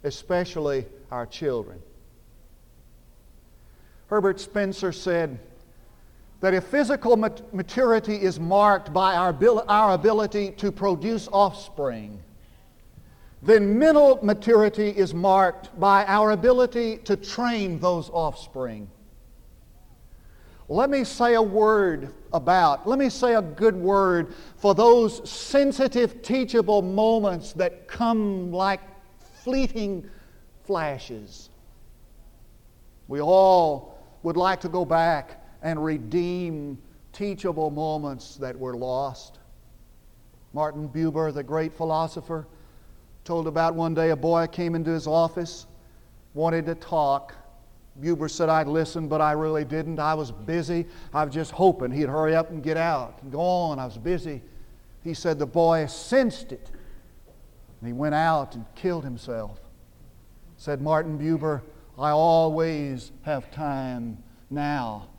especially 0.04 0.88
our 1.12 1.28
children. 1.28 1.80
Herbert 4.08 4.40
Spencer 4.40 4.92
said, 4.92 5.40
that 6.42 6.54
if 6.54 6.66
physical 6.66 7.18
maturity 7.18 8.16
is 8.16 8.40
marked 8.40 8.94
by 8.94 9.16
our, 9.16 9.36
our 9.68 9.94
ability 9.94 10.52
to 10.52 10.72
produce 10.72 11.28
offspring, 11.32 12.22
then 13.42 13.80
mental 13.80 14.20
maturity 14.22 14.90
is 14.90 15.14
marked 15.14 15.80
by 15.80 16.06
our 16.06 16.32
ability 16.32 16.98
to 16.98 17.16
train 17.16 17.80
those 17.80 18.10
offspring. 18.10 18.88
Let 20.68 20.90
me 20.90 21.04
say 21.04 21.36
a 21.36 21.42
word 21.42 22.14
about, 22.34 22.88
let 22.88 23.00
me 23.00 23.10
say 23.10 23.36
a 23.36 23.42
good 23.42 23.76
word 23.76 24.34
for 24.58 24.76
those 24.76 25.28
sensitive, 25.28 26.22
teachable 26.22 26.82
moments 26.82 27.54
that 27.54 27.88
come 27.88 28.52
like 28.52 28.82
fleeting 29.44 30.08
flashes. 30.66 31.50
We 33.08 33.22
all 33.22 33.95
would 34.26 34.38
like 34.38 34.60
to 34.60 34.70
go 34.70 34.84
back 34.84 35.40
and 35.62 35.86
redeem 35.86 36.80
teachable 37.14 37.70
moments 37.70 38.38
that 38.38 38.58
were 38.58 38.76
lost. 38.76 39.38
Martin 40.52 40.90
Buber, 40.90 41.32
the 41.32 41.44
great 41.44 41.72
philosopher, 41.72 42.48
told 43.24 43.46
about 43.46 43.76
one 43.76 43.94
day 43.94 44.10
a 44.10 44.16
boy 44.16 44.48
came 44.48 44.74
into 44.74 44.90
his 44.90 45.06
office, 45.06 45.68
wanted 46.34 46.66
to 46.66 46.74
talk, 46.74 47.36
Buber 48.02 48.28
said, 48.28 48.50
I'd 48.50 48.66
listen, 48.66 49.08
but 49.08 49.22
I 49.22 49.34
really 49.34 49.64
didn't. 49.64 50.00
I 50.00 50.16
was 50.16 50.32
busy. 50.32 50.88
I 51.14 51.24
was 51.24 51.32
just 51.32 51.52
hoping 51.52 51.92
he'd 51.92 52.10
hurry 52.10 52.34
up 52.36 52.50
and 52.50 52.64
get 52.64 52.78
out 52.78 53.20
and 53.22 53.32
go 53.32 53.40
on. 53.40 53.78
I 53.78 53.86
was 53.86 54.00
busy. 54.00 54.42
He 55.04 55.14
said 55.14 55.38
the 55.38 55.46
boy 55.46 55.86
sensed 55.86 56.52
it. 56.52 56.72
And 57.80 57.88
he 57.88 57.94
went 57.94 58.16
out 58.16 58.56
and 58.56 58.66
killed 58.74 59.04
himself. 59.04 59.60
Said 60.58 60.82
Martin 60.82 61.20
Buber, 61.20 61.62
I 61.98 62.10
always 62.10 63.12
have 63.22 63.50
time 63.52 64.22
now 64.50 65.10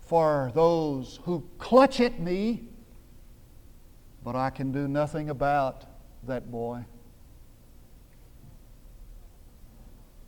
for 0.00 0.50
those 0.54 1.20
who 1.24 1.46
clutch 1.58 2.00
at 2.00 2.18
me, 2.18 2.64
but 4.24 4.34
I 4.34 4.48
can 4.48 4.72
do 4.72 4.88
nothing 4.88 5.28
about 5.28 5.84
that 6.26 6.50
boy. 6.50 6.84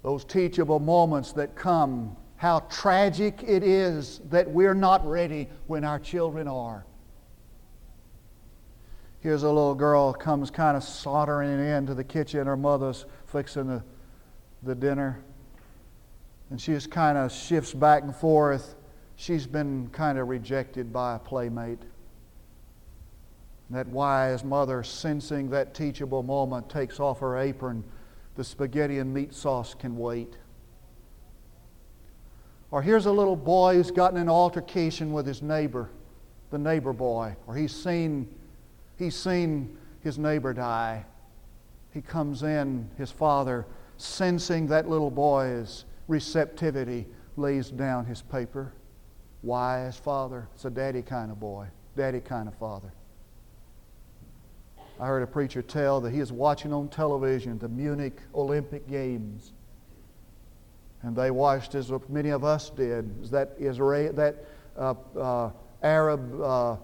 Those 0.02 0.24
teachable 0.24 0.80
moments 0.80 1.32
that 1.32 1.54
come, 1.56 2.16
how 2.36 2.60
tragic 2.70 3.42
it 3.46 3.62
is 3.62 4.20
that 4.30 4.50
we're 4.50 4.74
not 4.74 5.06
ready 5.06 5.48
when 5.66 5.84
our 5.84 5.98
children 5.98 6.46
are. 6.46 6.84
Here's 9.20 9.42
a 9.42 9.48
little 9.48 9.74
girl 9.74 10.12
comes 10.12 10.50
kind 10.50 10.76
of 10.76 10.82
sauntering 10.82 11.58
into 11.58 11.94
the 11.94 12.04
kitchen. 12.04 12.46
Her 12.46 12.56
mother's 12.56 13.04
fixing 13.26 13.66
the, 13.66 13.82
the 14.62 14.74
dinner. 14.74 15.22
And 16.50 16.60
she 16.60 16.72
just 16.72 16.90
kind 16.90 17.16
of 17.16 17.32
shifts 17.32 17.72
back 17.72 18.02
and 18.02 18.14
forth. 18.14 18.74
She's 19.16 19.46
been 19.46 19.88
kind 19.92 20.18
of 20.18 20.28
rejected 20.28 20.92
by 20.92 21.16
a 21.16 21.18
playmate. 21.18 21.82
That 23.70 23.86
wise 23.86 24.42
mother, 24.42 24.82
sensing 24.82 25.50
that 25.50 25.74
teachable 25.74 26.22
moment, 26.22 26.68
takes 26.68 26.98
off 26.98 27.20
her 27.20 27.38
apron. 27.38 27.84
The 28.34 28.42
spaghetti 28.42 28.98
and 28.98 29.14
meat 29.14 29.32
sauce 29.32 29.74
can 29.74 29.96
wait. 29.96 30.34
Or 32.72 32.82
here's 32.82 33.06
a 33.06 33.12
little 33.12 33.36
boy 33.36 33.74
who's 33.74 33.90
gotten 33.90 34.18
an 34.18 34.28
altercation 34.28 35.12
with 35.12 35.26
his 35.26 35.42
neighbor, 35.42 35.90
the 36.50 36.58
neighbor 36.58 36.92
boy, 36.92 37.36
or 37.46 37.54
he's 37.54 37.74
seen 37.74 38.28
He's 39.00 39.16
seen 39.16 39.78
his 40.02 40.18
neighbor 40.18 40.52
die. 40.52 41.06
He 41.94 42.02
comes 42.02 42.42
in, 42.42 42.86
his 42.98 43.10
father, 43.10 43.64
sensing 43.96 44.66
that 44.66 44.90
little 44.90 45.10
boy's 45.10 45.86
receptivity, 46.10 47.06
lays 47.36 47.70
down 47.70 48.04
his 48.04 48.20
paper. 48.20 48.72
Wise 49.42 49.96
father. 49.96 50.48
It's 50.54 50.66
a 50.66 50.70
daddy 50.70 51.00
kind 51.00 51.30
of 51.30 51.40
boy, 51.40 51.68
daddy 51.96 52.20
kind 52.20 52.46
of 52.48 52.54
father. 52.56 52.92
I 55.00 55.06
heard 55.06 55.22
a 55.22 55.26
preacher 55.26 55.62
tell 55.62 56.02
that 56.02 56.12
he 56.12 56.20
is 56.20 56.30
watching 56.30 56.74
on 56.74 56.88
television 56.88 57.58
the 57.58 57.68
Munich 57.68 58.20
Olympic 58.34 58.86
Games. 58.86 59.52
And 61.02 61.16
they 61.16 61.30
watched, 61.30 61.74
as 61.74 61.90
many 62.10 62.28
of 62.28 62.44
us 62.44 62.68
did, 62.68 63.30
that, 63.30 63.52
Israel, 63.58 64.12
that 64.12 64.44
uh, 64.76 64.94
uh, 65.18 65.50
Arab 65.82 66.42
uh, 66.42 66.76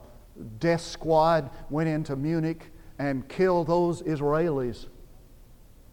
death 0.58 0.80
squad 0.80 1.50
went 1.68 1.90
into 1.90 2.16
Munich 2.16 2.70
and 2.98 3.28
killed 3.28 3.66
those 3.66 4.00
Israelis. 4.02 4.86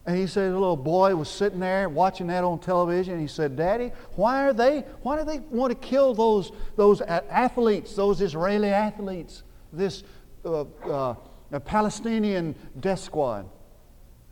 And 0.06 0.18
he 0.18 0.28
said, 0.28 0.52
a 0.52 0.54
little 0.54 0.76
boy 0.76 1.16
was 1.16 1.30
sitting 1.30 1.60
there 1.60 1.88
watching 1.88 2.28
that 2.28 2.44
on 2.44 2.60
television. 2.60 3.14
And 3.14 3.22
he 3.22 3.28
said, 3.28 3.56
Daddy, 3.56 3.92
why 4.16 4.46
are 4.46 4.54
they, 4.54 4.82
why 5.02 5.18
do 5.18 5.24
they 5.24 5.40
want 5.40 5.72
to 5.72 5.88
kill 5.88 6.14
those, 6.14 6.52
those 6.76 7.02
athletes, 7.02 7.96
those 7.96 8.20
Israeli 8.20 8.70
athletes, 8.70 9.44
this 9.72 10.04
uh, 10.44 10.62
uh, 10.62 11.16
Palestinian 11.64 12.54
death 12.80 13.00
squad? 13.00 13.50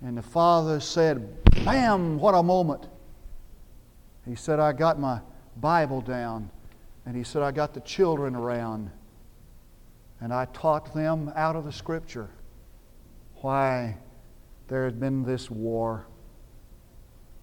And 0.01 0.17
the 0.17 0.21
father 0.21 0.81
said, 0.81 1.41
Bam, 1.63 2.19
what 2.19 2.33
a 2.33 2.43
moment. 2.43 2.87
He 4.27 4.35
said, 4.35 4.59
I 4.59 4.73
got 4.73 4.99
my 4.99 5.21
Bible 5.57 6.01
down. 6.01 6.49
And 7.05 7.15
he 7.15 7.23
said, 7.23 7.43
I 7.43 7.51
got 7.51 7.73
the 7.73 7.79
children 7.81 8.35
around. 8.35 8.91
And 10.19 10.33
I 10.33 10.45
taught 10.45 10.93
them 10.93 11.31
out 11.35 11.55
of 11.55 11.63
the 11.63 11.71
Scripture 11.71 12.29
why 13.37 13.97
there 14.71 14.85
had 14.85 15.01
been 15.01 15.23
this 15.23 15.51
war. 15.51 16.07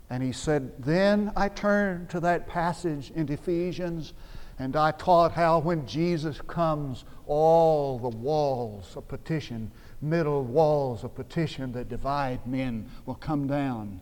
And 0.09 0.23
he 0.23 0.33
said, 0.33 0.73
Then 0.83 1.31
I 1.37 1.51
turned 1.51 2.09
to 2.09 2.21
that 2.21 2.49
passage 2.49 3.13
in 3.15 3.31
Ephesians 3.31 4.15
and 4.59 4.75
I 4.75 4.93
taught 4.93 5.33
how 5.33 5.59
when 5.59 5.87
Jesus 5.87 6.41
comes, 6.41 7.05
all 7.27 7.99
the 7.99 8.17
walls 8.17 8.97
of 8.97 9.07
petition, 9.09 9.71
middle 10.01 10.43
walls 10.43 11.05
of 11.05 11.15
petition 11.15 11.71
that 11.73 11.91
divide 11.91 12.47
men, 12.47 12.91
will 13.05 13.15
come 13.15 13.47
down. 13.47 14.01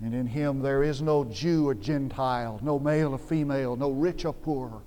And 0.00 0.14
in 0.14 0.26
him 0.26 0.62
there 0.62 0.82
is 0.82 1.02
no 1.02 1.22
Jew 1.24 1.68
or 1.68 1.74
Gentile, 1.74 2.60
no 2.62 2.78
male 2.78 3.12
or 3.12 3.18
female, 3.18 3.76
no 3.76 3.90
rich 3.90 4.24
or 4.24 4.32
poor 4.32 4.80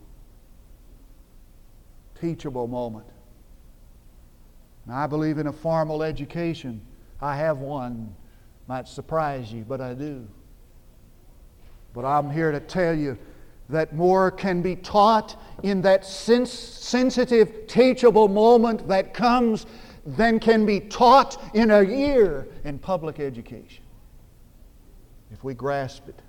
teachable 2.19 2.67
moment. 2.67 3.05
Now, 4.85 4.97
I 4.97 5.07
believe 5.07 5.37
in 5.37 5.47
a 5.47 5.53
formal 5.53 6.03
education. 6.03 6.81
I 7.21 7.35
have 7.37 7.59
one. 7.59 8.15
Might 8.67 8.87
surprise 8.87 9.51
you, 9.51 9.63
but 9.63 9.81
I 9.81 9.93
do. 9.93 10.27
But 11.93 12.05
I'm 12.05 12.29
here 12.29 12.51
to 12.51 12.59
tell 12.59 12.93
you 12.93 13.17
that 13.69 13.95
more 13.95 14.29
can 14.29 14.61
be 14.61 14.75
taught 14.75 15.41
in 15.63 15.81
that 15.81 16.05
sens- 16.05 16.51
sensitive, 16.51 17.67
teachable 17.67 18.27
moment 18.27 18.87
that 18.87 19.13
comes 19.13 19.65
than 20.05 20.39
can 20.39 20.65
be 20.65 20.79
taught 20.79 21.41
in 21.55 21.71
a 21.71 21.81
year 21.81 22.47
in 22.63 22.77
public 22.77 23.19
education. 23.19 23.83
If 25.31 25.43
we 25.43 25.55
grasp 25.55 26.07
it. 26.07 26.19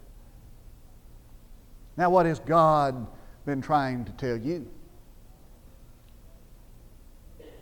Now, 1.97 2.11
what 2.11 2.27
has 2.27 2.39
God 2.39 3.07
been 3.45 3.61
trying 3.61 4.05
to 4.07 4.13
tell 4.13 4.37
you? 4.37 4.67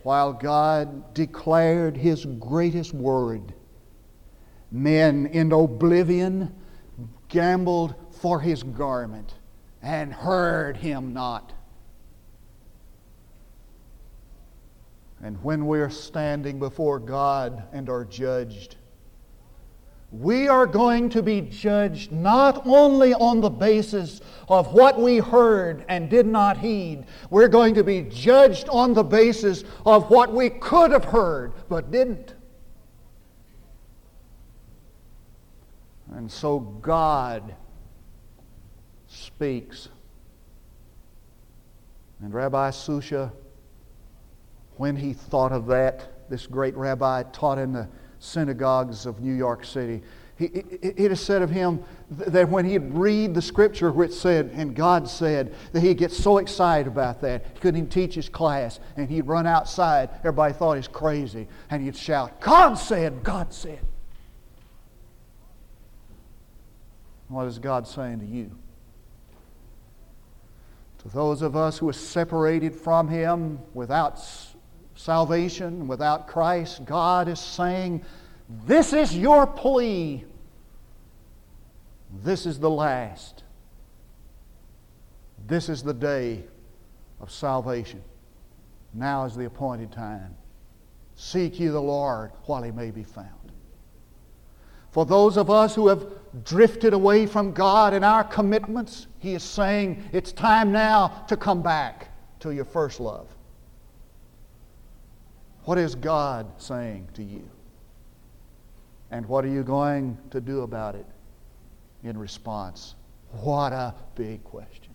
While 0.05 0.33
God 0.33 1.15
declared 1.15 1.97
his 1.97 2.25
greatest 2.25 2.93
word, 2.93 3.55
men 4.71 5.25
in 5.25 5.51
oblivion 5.51 6.53
gambled 7.27 7.95
for 8.11 8.39
his 8.39 8.61
garment 8.61 9.33
and 9.81 10.13
heard 10.13 10.77
him 10.77 11.11
not. 11.11 11.53
And 15.23 15.43
when 15.43 15.65
we're 15.65 15.89
standing 15.89 16.59
before 16.59 16.99
God 16.99 17.63
and 17.73 17.89
are 17.89 18.05
judged, 18.05 18.75
we 20.19 20.47
are 20.47 20.65
going 20.65 21.09
to 21.09 21.21
be 21.21 21.41
judged 21.41 22.11
not 22.11 22.65
only 22.65 23.13
on 23.13 23.41
the 23.41 23.49
basis 23.49 24.21
of 24.47 24.71
what 24.73 24.99
we 24.99 25.17
heard 25.17 25.83
and 25.89 26.09
did 26.09 26.25
not 26.25 26.57
heed, 26.57 27.05
we're 27.29 27.49
going 27.49 27.73
to 27.73 27.83
be 27.83 28.01
judged 28.03 28.69
on 28.69 28.93
the 28.93 29.03
basis 29.03 29.65
of 29.85 30.09
what 30.09 30.31
we 30.31 30.49
could 30.49 30.91
have 30.91 31.03
heard 31.03 31.53
but 31.67 31.91
didn't. 31.91 32.33
And 36.13 36.31
so 36.31 36.59
God 36.59 37.53
speaks. 39.07 39.89
And 42.21 42.33
Rabbi 42.33 42.69
Susha, 42.69 43.33
when 44.77 44.95
he 44.95 45.11
thought 45.11 45.51
of 45.51 45.65
that, 45.67 46.29
this 46.29 46.47
great 46.47 46.75
rabbi 46.75 47.23
taught 47.33 47.57
in 47.57 47.73
the 47.73 47.89
synagogues 48.25 49.05
of 49.05 49.21
New 49.21 49.33
York 49.33 49.63
City. 49.65 50.01
He, 50.37 50.45
it, 50.45 50.95
it 50.97 51.11
is 51.11 51.21
said 51.21 51.41
of 51.41 51.49
him 51.49 51.83
that 52.09 52.49
when 52.49 52.65
he'd 52.65 52.93
read 52.93 53.33
the 53.33 53.41
scripture 53.41 53.91
which 53.91 54.11
said, 54.11 54.51
and 54.53 54.75
God 54.75 55.07
said, 55.07 55.55
that 55.71 55.79
he'd 55.79 55.97
get 55.97 56.11
so 56.11 56.39
excited 56.39 56.87
about 56.87 57.21
that, 57.21 57.45
he 57.53 57.59
couldn't 57.59 57.77
even 57.77 57.89
teach 57.89 58.15
his 58.15 58.27
class, 58.27 58.81
and 58.97 59.09
he'd 59.09 59.27
run 59.27 59.47
outside. 59.47 60.09
Everybody 60.19 60.53
thought 60.53 60.75
he's 60.75 60.89
crazy, 60.89 61.47
and 61.69 61.81
he'd 61.81 61.95
shout, 61.95 62.41
God 62.41 62.73
said, 62.73 63.23
God 63.23 63.53
said. 63.53 63.79
What 67.27 67.47
is 67.47 67.59
God 67.59 67.87
saying 67.87 68.19
to 68.19 68.25
you? 68.25 68.51
To 70.99 71.07
those 71.09 71.41
of 71.41 71.55
us 71.55 71.77
who 71.77 71.89
are 71.89 71.93
separated 71.93 72.73
from 72.73 73.07
Him 73.07 73.59
without 73.73 74.19
salvation, 74.95 75.87
without 75.87 76.27
Christ, 76.27 76.85
God 76.85 77.27
is 77.27 77.39
saying, 77.39 78.03
This 78.65 78.93
is 78.93 79.15
your 79.15 79.45
plea. 79.45 80.25
This 82.23 82.45
is 82.45 82.59
the 82.59 82.69
last. 82.69 83.43
This 85.47 85.69
is 85.69 85.83
the 85.83 85.93
day 85.93 86.43
of 87.19 87.29
salvation. 87.29 88.01
Now 88.93 89.25
is 89.25 89.35
the 89.35 89.45
appointed 89.45 89.91
time. 89.91 90.35
Seek 91.15 91.59
ye 91.59 91.67
the 91.67 91.79
Lord 91.79 92.31
while 92.45 92.63
he 92.63 92.71
may 92.71 92.91
be 92.91 93.03
found. 93.03 93.29
For 94.91 95.05
those 95.05 95.35
of 95.35 95.49
us 95.49 95.75
who 95.75 95.89
have 95.89 96.07
drifted 96.45 96.93
away 96.93 97.25
from 97.25 97.51
God 97.51 97.93
in 97.93 98.03
our 98.03 98.23
commitments, 98.23 99.07
he 99.19 99.33
is 99.33 99.43
saying 99.43 100.01
it's 100.13 100.31
time 100.31 100.71
now 100.71 101.25
to 101.27 101.35
come 101.35 101.61
back 101.61 102.07
to 102.39 102.51
your 102.51 102.63
first 102.63 103.01
love. 103.01 103.34
What 105.65 105.77
is 105.77 105.95
God 105.95 106.47
saying 106.61 107.09
to 107.15 107.23
you? 107.23 107.47
And 109.11 109.25
what 109.25 109.45
are 109.45 109.49
you 109.49 109.63
going 109.63 110.17
to 110.31 110.41
do 110.41 110.61
about 110.61 110.95
it 110.95 111.05
in 112.05 112.17
response. 112.17 112.95
What 113.31 113.73
a 113.73 113.93
big 114.15 114.43
question. 114.43 114.93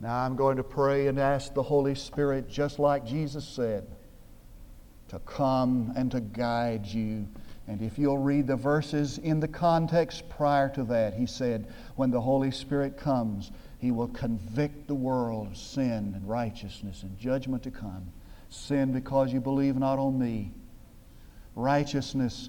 Now 0.00 0.16
I'm 0.16 0.36
going 0.36 0.56
to 0.56 0.62
pray 0.62 1.08
and 1.08 1.18
ask 1.18 1.52
the 1.52 1.62
Holy 1.62 1.94
Spirit, 1.94 2.48
just 2.48 2.78
like 2.78 3.04
Jesus 3.04 3.46
said, 3.46 3.86
to 5.08 5.18
come 5.20 5.92
and 5.96 6.10
to 6.12 6.20
guide 6.20 6.86
you. 6.86 7.26
And 7.66 7.80
if 7.82 7.98
you'll 7.98 8.18
read 8.18 8.46
the 8.46 8.56
verses 8.56 9.18
in 9.18 9.40
the 9.40 9.48
context 9.48 10.28
prior 10.28 10.68
to 10.70 10.84
that, 10.84 11.14
he 11.14 11.26
said, 11.26 11.66
when 11.96 12.10
the 12.10 12.20
Holy 12.20 12.50
Spirit 12.50 12.96
comes, 12.96 13.50
he 13.84 13.90
will 13.90 14.08
convict 14.08 14.86
the 14.86 14.94
world 14.94 15.46
of 15.46 15.58
sin 15.58 16.14
and 16.16 16.26
righteousness 16.26 17.02
and 17.02 17.18
judgment 17.18 17.62
to 17.62 17.70
come. 17.70 18.10
Sin 18.48 18.92
because 18.92 19.30
you 19.30 19.42
believe 19.42 19.76
not 19.76 19.98
on 19.98 20.18
me. 20.18 20.50
Righteousness 21.54 22.48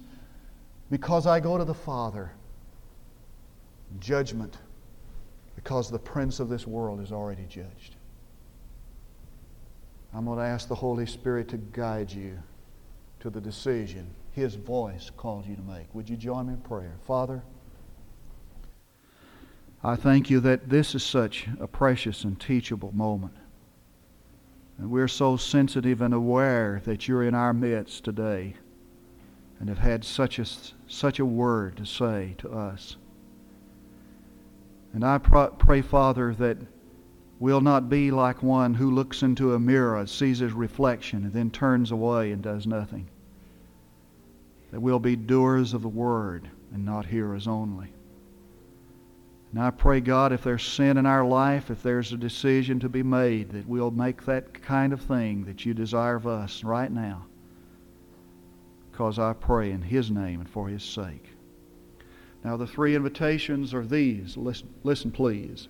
because 0.89 1.27
I 1.27 1.41
go 1.41 1.57
to 1.57 1.65
the 1.65 1.73
Father. 1.73 2.31
Judgment 3.99 4.57
because 5.57 5.91
the 5.91 5.99
prince 5.99 6.39
of 6.39 6.47
this 6.47 6.65
world 6.65 7.01
is 7.01 7.11
already 7.11 7.45
judged. 7.49 7.97
I'm 10.13 10.23
going 10.23 10.39
to 10.39 10.45
ask 10.45 10.69
the 10.69 10.75
Holy 10.75 11.05
Spirit 11.05 11.49
to 11.49 11.57
guide 11.57 12.13
you 12.13 12.39
to 13.19 13.29
the 13.29 13.41
decision 13.41 14.07
His 14.31 14.55
voice 14.55 15.11
calls 15.17 15.45
you 15.45 15.57
to 15.57 15.61
make. 15.63 15.93
Would 15.93 16.09
you 16.09 16.15
join 16.15 16.47
me 16.47 16.53
in 16.53 16.61
prayer? 16.61 16.95
Father, 17.05 17.43
I 19.85 19.95
thank 19.95 20.31
you 20.31 20.39
that 20.39 20.67
this 20.67 20.95
is 20.95 21.03
such 21.03 21.47
a 21.59 21.67
precious 21.67 22.23
and 22.23 22.39
teachable 22.39 22.91
moment. 22.91 23.35
And 24.79 24.89
we're 24.89 25.07
so 25.07 25.37
sensitive 25.37 26.01
and 26.01 26.11
aware 26.11 26.81
that 26.85 27.07
you're 27.07 27.21
in 27.21 27.35
our 27.35 27.53
midst 27.53 28.03
today 28.03 28.55
and 29.59 29.69
have 29.69 29.77
had 29.77 30.03
such 30.03 30.39
a, 30.39 30.45
such 30.87 31.19
a 31.19 31.25
word 31.25 31.77
to 31.77 31.85
say 31.85 32.33
to 32.39 32.49
us. 32.49 32.97
And 34.91 35.05
I 35.05 35.19
pray, 35.19 35.83
Father, 35.83 36.33
that 36.33 36.57
we'll 37.39 37.61
not 37.61 37.87
be 37.87 38.09
like 38.09 38.41
one 38.41 38.73
who 38.73 38.89
looks 38.89 39.21
into 39.21 39.53
a 39.53 39.59
mirror, 39.59 40.07
sees 40.07 40.39
his 40.39 40.53
reflection, 40.53 41.25
and 41.25 41.33
then 41.33 41.51
turns 41.51 41.91
away 41.91 42.31
and 42.31 42.41
does 42.41 42.65
nothing. 42.65 43.07
That 44.71 44.81
we'll 44.81 44.97
be 44.97 45.15
doers 45.15 45.75
of 45.75 45.83
the 45.83 45.87
word 45.87 46.49
and 46.73 46.83
not 46.83 47.05
hearers 47.05 47.47
only. 47.47 47.91
And 49.51 49.61
I 49.61 49.71
pray, 49.71 50.01
God, 50.01 50.33
if 50.33 50.43
there's 50.43 50.63
sin 50.63 50.97
in 50.97 51.05
our 51.05 51.25
life, 51.25 51.69
if 51.71 51.81
there's 51.81 52.11
a 52.11 52.17
decision 52.17 52.79
to 52.81 52.89
be 52.89 53.03
made, 53.03 53.51
that 53.51 53.67
we'll 53.67 53.91
make 53.91 54.25
that 54.25 54.61
kind 54.61 54.91
of 54.91 55.01
thing 55.01 55.45
that 55.45 55.65
you 55.65 55.73
desire 55.73 56.15
of 56.15 56.27
us 56.27 56.63
right 56.63 56.91
now. 56.91 57.25
Because 58.91 59.17
I 59.17 59.33
pray 59.33 59.71
in 59.71 59.81
His 59.81 60.11
name 60.11 60.41
and 60.41 60.49
for 60.49 60.67
His 60.67 60.83
sake. 60.83 61.29
Now, 62.43 62.57
the 62.57 62.67
three 62.67 62.95
invitations 62.95 63.73
are 63.73 63.85
these. 63.85 64.37
Listen, 64.37 64.69
listen, 64.83 65.11
please. 65.11 65.67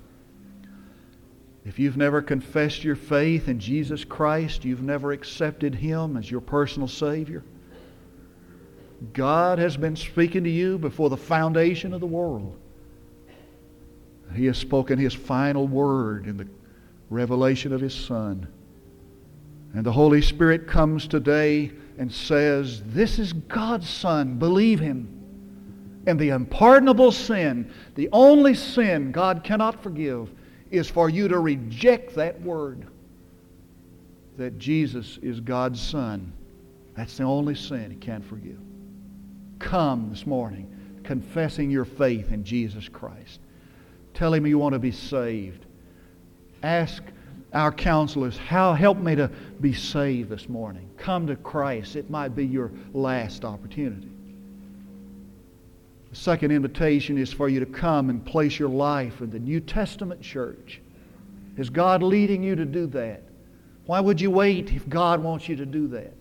If 1.64 1.80
you've 1.80 1.98
never 1.98 2.22
confessed 2.22 2.84
your 2.84 2.96
faith 2.96 3.48
in 3.48 3.60
Jesus 3.60 4.04
Christ, 4.04 4.66
you've 4.66 4.84
never 4.84 5.12
accepted 5.12 5.74
Him 5.74 6.18
as 6.18 6.30
your 6.30 6.42
personal 6.42 6.88
Savior, 6.88 7.44
God 9.14 9.60
has 9.60 9.76
been 9.76 9.96
speaking 9.96 10.44
to 10.44 10.50
you 10.50 10.78
before 10.78 11.10
the 11.10 11.18
foundation 11.18 11.94
of 11.94 12.02
the 12.02 12.08
world. 12.08 12.58
He 14.34 14.46
has 14.46 14.58
spoken 14.58 14.98
His 14.98 15.14
final 15.14 15.68
word 15.68 16.28
in 16.28 16.38
the 16.38 16.48
revelation 17.10 17.74
of 17.74 17.82
His 17.82 17.94
Son. 17.94 18.48
And 19.74 19.86
the 19.86 19.92
Holy 19.92 20.22
Spirit 20.22 20.68
comes 20.68 21.08
today 21.08 21.72
and 21.98 22.12
says, 22.12 22.82
This 22.86 23.20
is 23.20 23.34
God's 23.34 23.90
Son. 23.90 24.38
Believe 24.38 24.80
Him 24.80 25.16
and 26.08 26.20
the 26.20 26.30
unpardonable 26.30 27.12
sin, 27.12 27.72
the 27.96 28.10
only 28.12 28.54
sin 28.54 29.12
God 29.12 29.44
cannot 29.44 29.82
forgive, 29.82 30.30
is 30.72 30.90
for 30.90 31.10
you 31.10 31.28
to 31.28 31.40
reject 31.40 32.16
that 32.16 32.40
word 32.42 32.88
that 34.38 34.60
Jesus 34.60 35.18
is 35.22 35.40
God's 35.40 35.82
Son. 35.82 36.32
That's 36.96 37.18
the 37.18 37.24
only 37.24 37.56
sin 37.56 37.92
He 37.92 37.98
can't 37.98 38.26
forgive. 38.26 38.60
Come 39.60 40.10
this 40.10 40.26
morning 40.26 40.72
confessing 41.04 41.70
your 41.70 41.86
faith 41.86 42.32
in 42.32 42.44
Jesus 42.44 42.90
Christ. 42.90 43.40
Tell 44.16 44.34
Him 44.34 44.48
you 44.48 44.58
want 44.58 44.74
to 44.74 44.80
be 44.80 44.92
saved. 44.92 45.66
Ask 46.64 47.04
our 47.54 47.72
counselors, 47.72 48.38
how 48.38 48.74
help 48.74 48.98
me 48.98 49.16
to 49.16 49.30
be 49.62 49.74
saved 49.74 50.30
this 50.30 50.50
morning. 50.50 50.90
Come 50.98 51.28
to 51.28 51.36
Christ. 51.36 51.96
It 51.96 52.10
might 52.10 52.36
be 52.36 52.46
your 52.46 52.72
last 52.94 53.46
opportunity. 53.46 54.10
The 56.10 56.16
second 56.16 56.52
invitation 56.52 57.18
is 57.18 57.32
for 57.32 57.50
you 57.50 57.60
to 57.60 57.66
come 57.66 58.10
and 58.10 58.26
place 58.26 58.58
your 58.58 58.70
life 58.70 59.22
in 59.22 59.30
the 59.30 59.40
New 59.40 59.60
Testament 59.60 60.22
church. 60.22 60.82
Is 61.58 61.70
God 61.70 62.02
leading 62.02 62.42
you 62.42 62.56
to 62.56 62.66
do 62.66 62.88
that? 62.88 63.22
Why 63.86 64.00
would 64.00 64.20
you 64.20 64.32
wait 64.32 64.72
if 64.72 64.88
God 64.90 65.22
wants 65.22 65.48
you 65.48 65.56
to 65.58 65.66
do 65.66 65.88
that? 65.90 66.14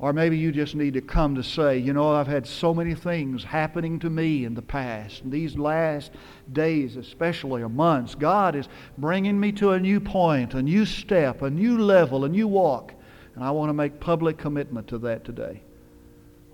Or 0.00 0.12
maybe 0.12 0.38
you 0.38 0.52
just 0.52 0.76
need 0.76 0.94
to 0.94 1.00
come 1.00 1.34
to 1.34 1.42
say, 1.42 1.78
you 1.78 1.92
know, 1.92 2.12
I've 2.12 2.28
had 2.28 2.46
so 2.46 2.72
many 2.72 2.94
things 2.94 3.42
happening 3.42 3.98
to 3.98 4.10
me 4.10 4.44
in 4.44 4.54
the 4.54 4.62
past. 4.62 5.28
These 5.28 5.58
last 5.58 6.12
days, 6.52 6.96
especially, 6.96 7.62
or 7.62 7.68
months, 7.68 8.14
God 8.14 8.54
is 8.54 8.68
bringing 8.96 9.38
me 9.40 9.50
to 9.52 9.72
a 9.72 9.80
new 9.80 9.98
point, 9.98 10.54
a 10.54 10.62
new 10.62 10.86
step, 10.86 11.42
a 11.42 11.50
new 11.50 11.78
level, 11.78 12.24
a 12.24 12.28
new 12.28 12.46
walk. 12.46 12.94
And 13.34 13.42
I 13.42 13.50
want 13.50 13.70
to 13.70 13.74
make 13.74 13.98
public 13.98 14.38
commitment 14.38 14.86
to 14.88 14.98
that 14.98 15.24
today. 15.24 15.62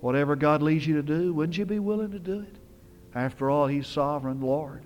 Whatever 0.01 0.35
God 0.35 0.63
leads 0.63 0.87
you 0.87 0.95
to 0.95 1.03
do, 1.03 1.31
wouldn't 1.31 1.57
you 1.57 1.65
be 1.65 1.79
willing 1.79 2.11
to 2.11 2.19
do 2.19 2.39
it? 2.39 2.55
After 3.13 3.51
all, 3.51 3.67
He's 3.67 3.85
sovereign 3.85 4.41
Lord. 4.41 4.83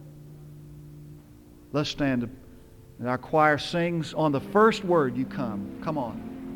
Let's 1.71 1.89
stand. 1.89 2.29
And 2.99 3.07
our 3.07 3.17
choir 3.17 3.57
sings 3.57 4.13
on 4.13 4.33
the 4.33 4.41
first 4.41 4.83
word 4.83 5.15
you 5.15 5.25
come. 5.25 5.79
Come 5.81 5.97
on. 5.97 6.38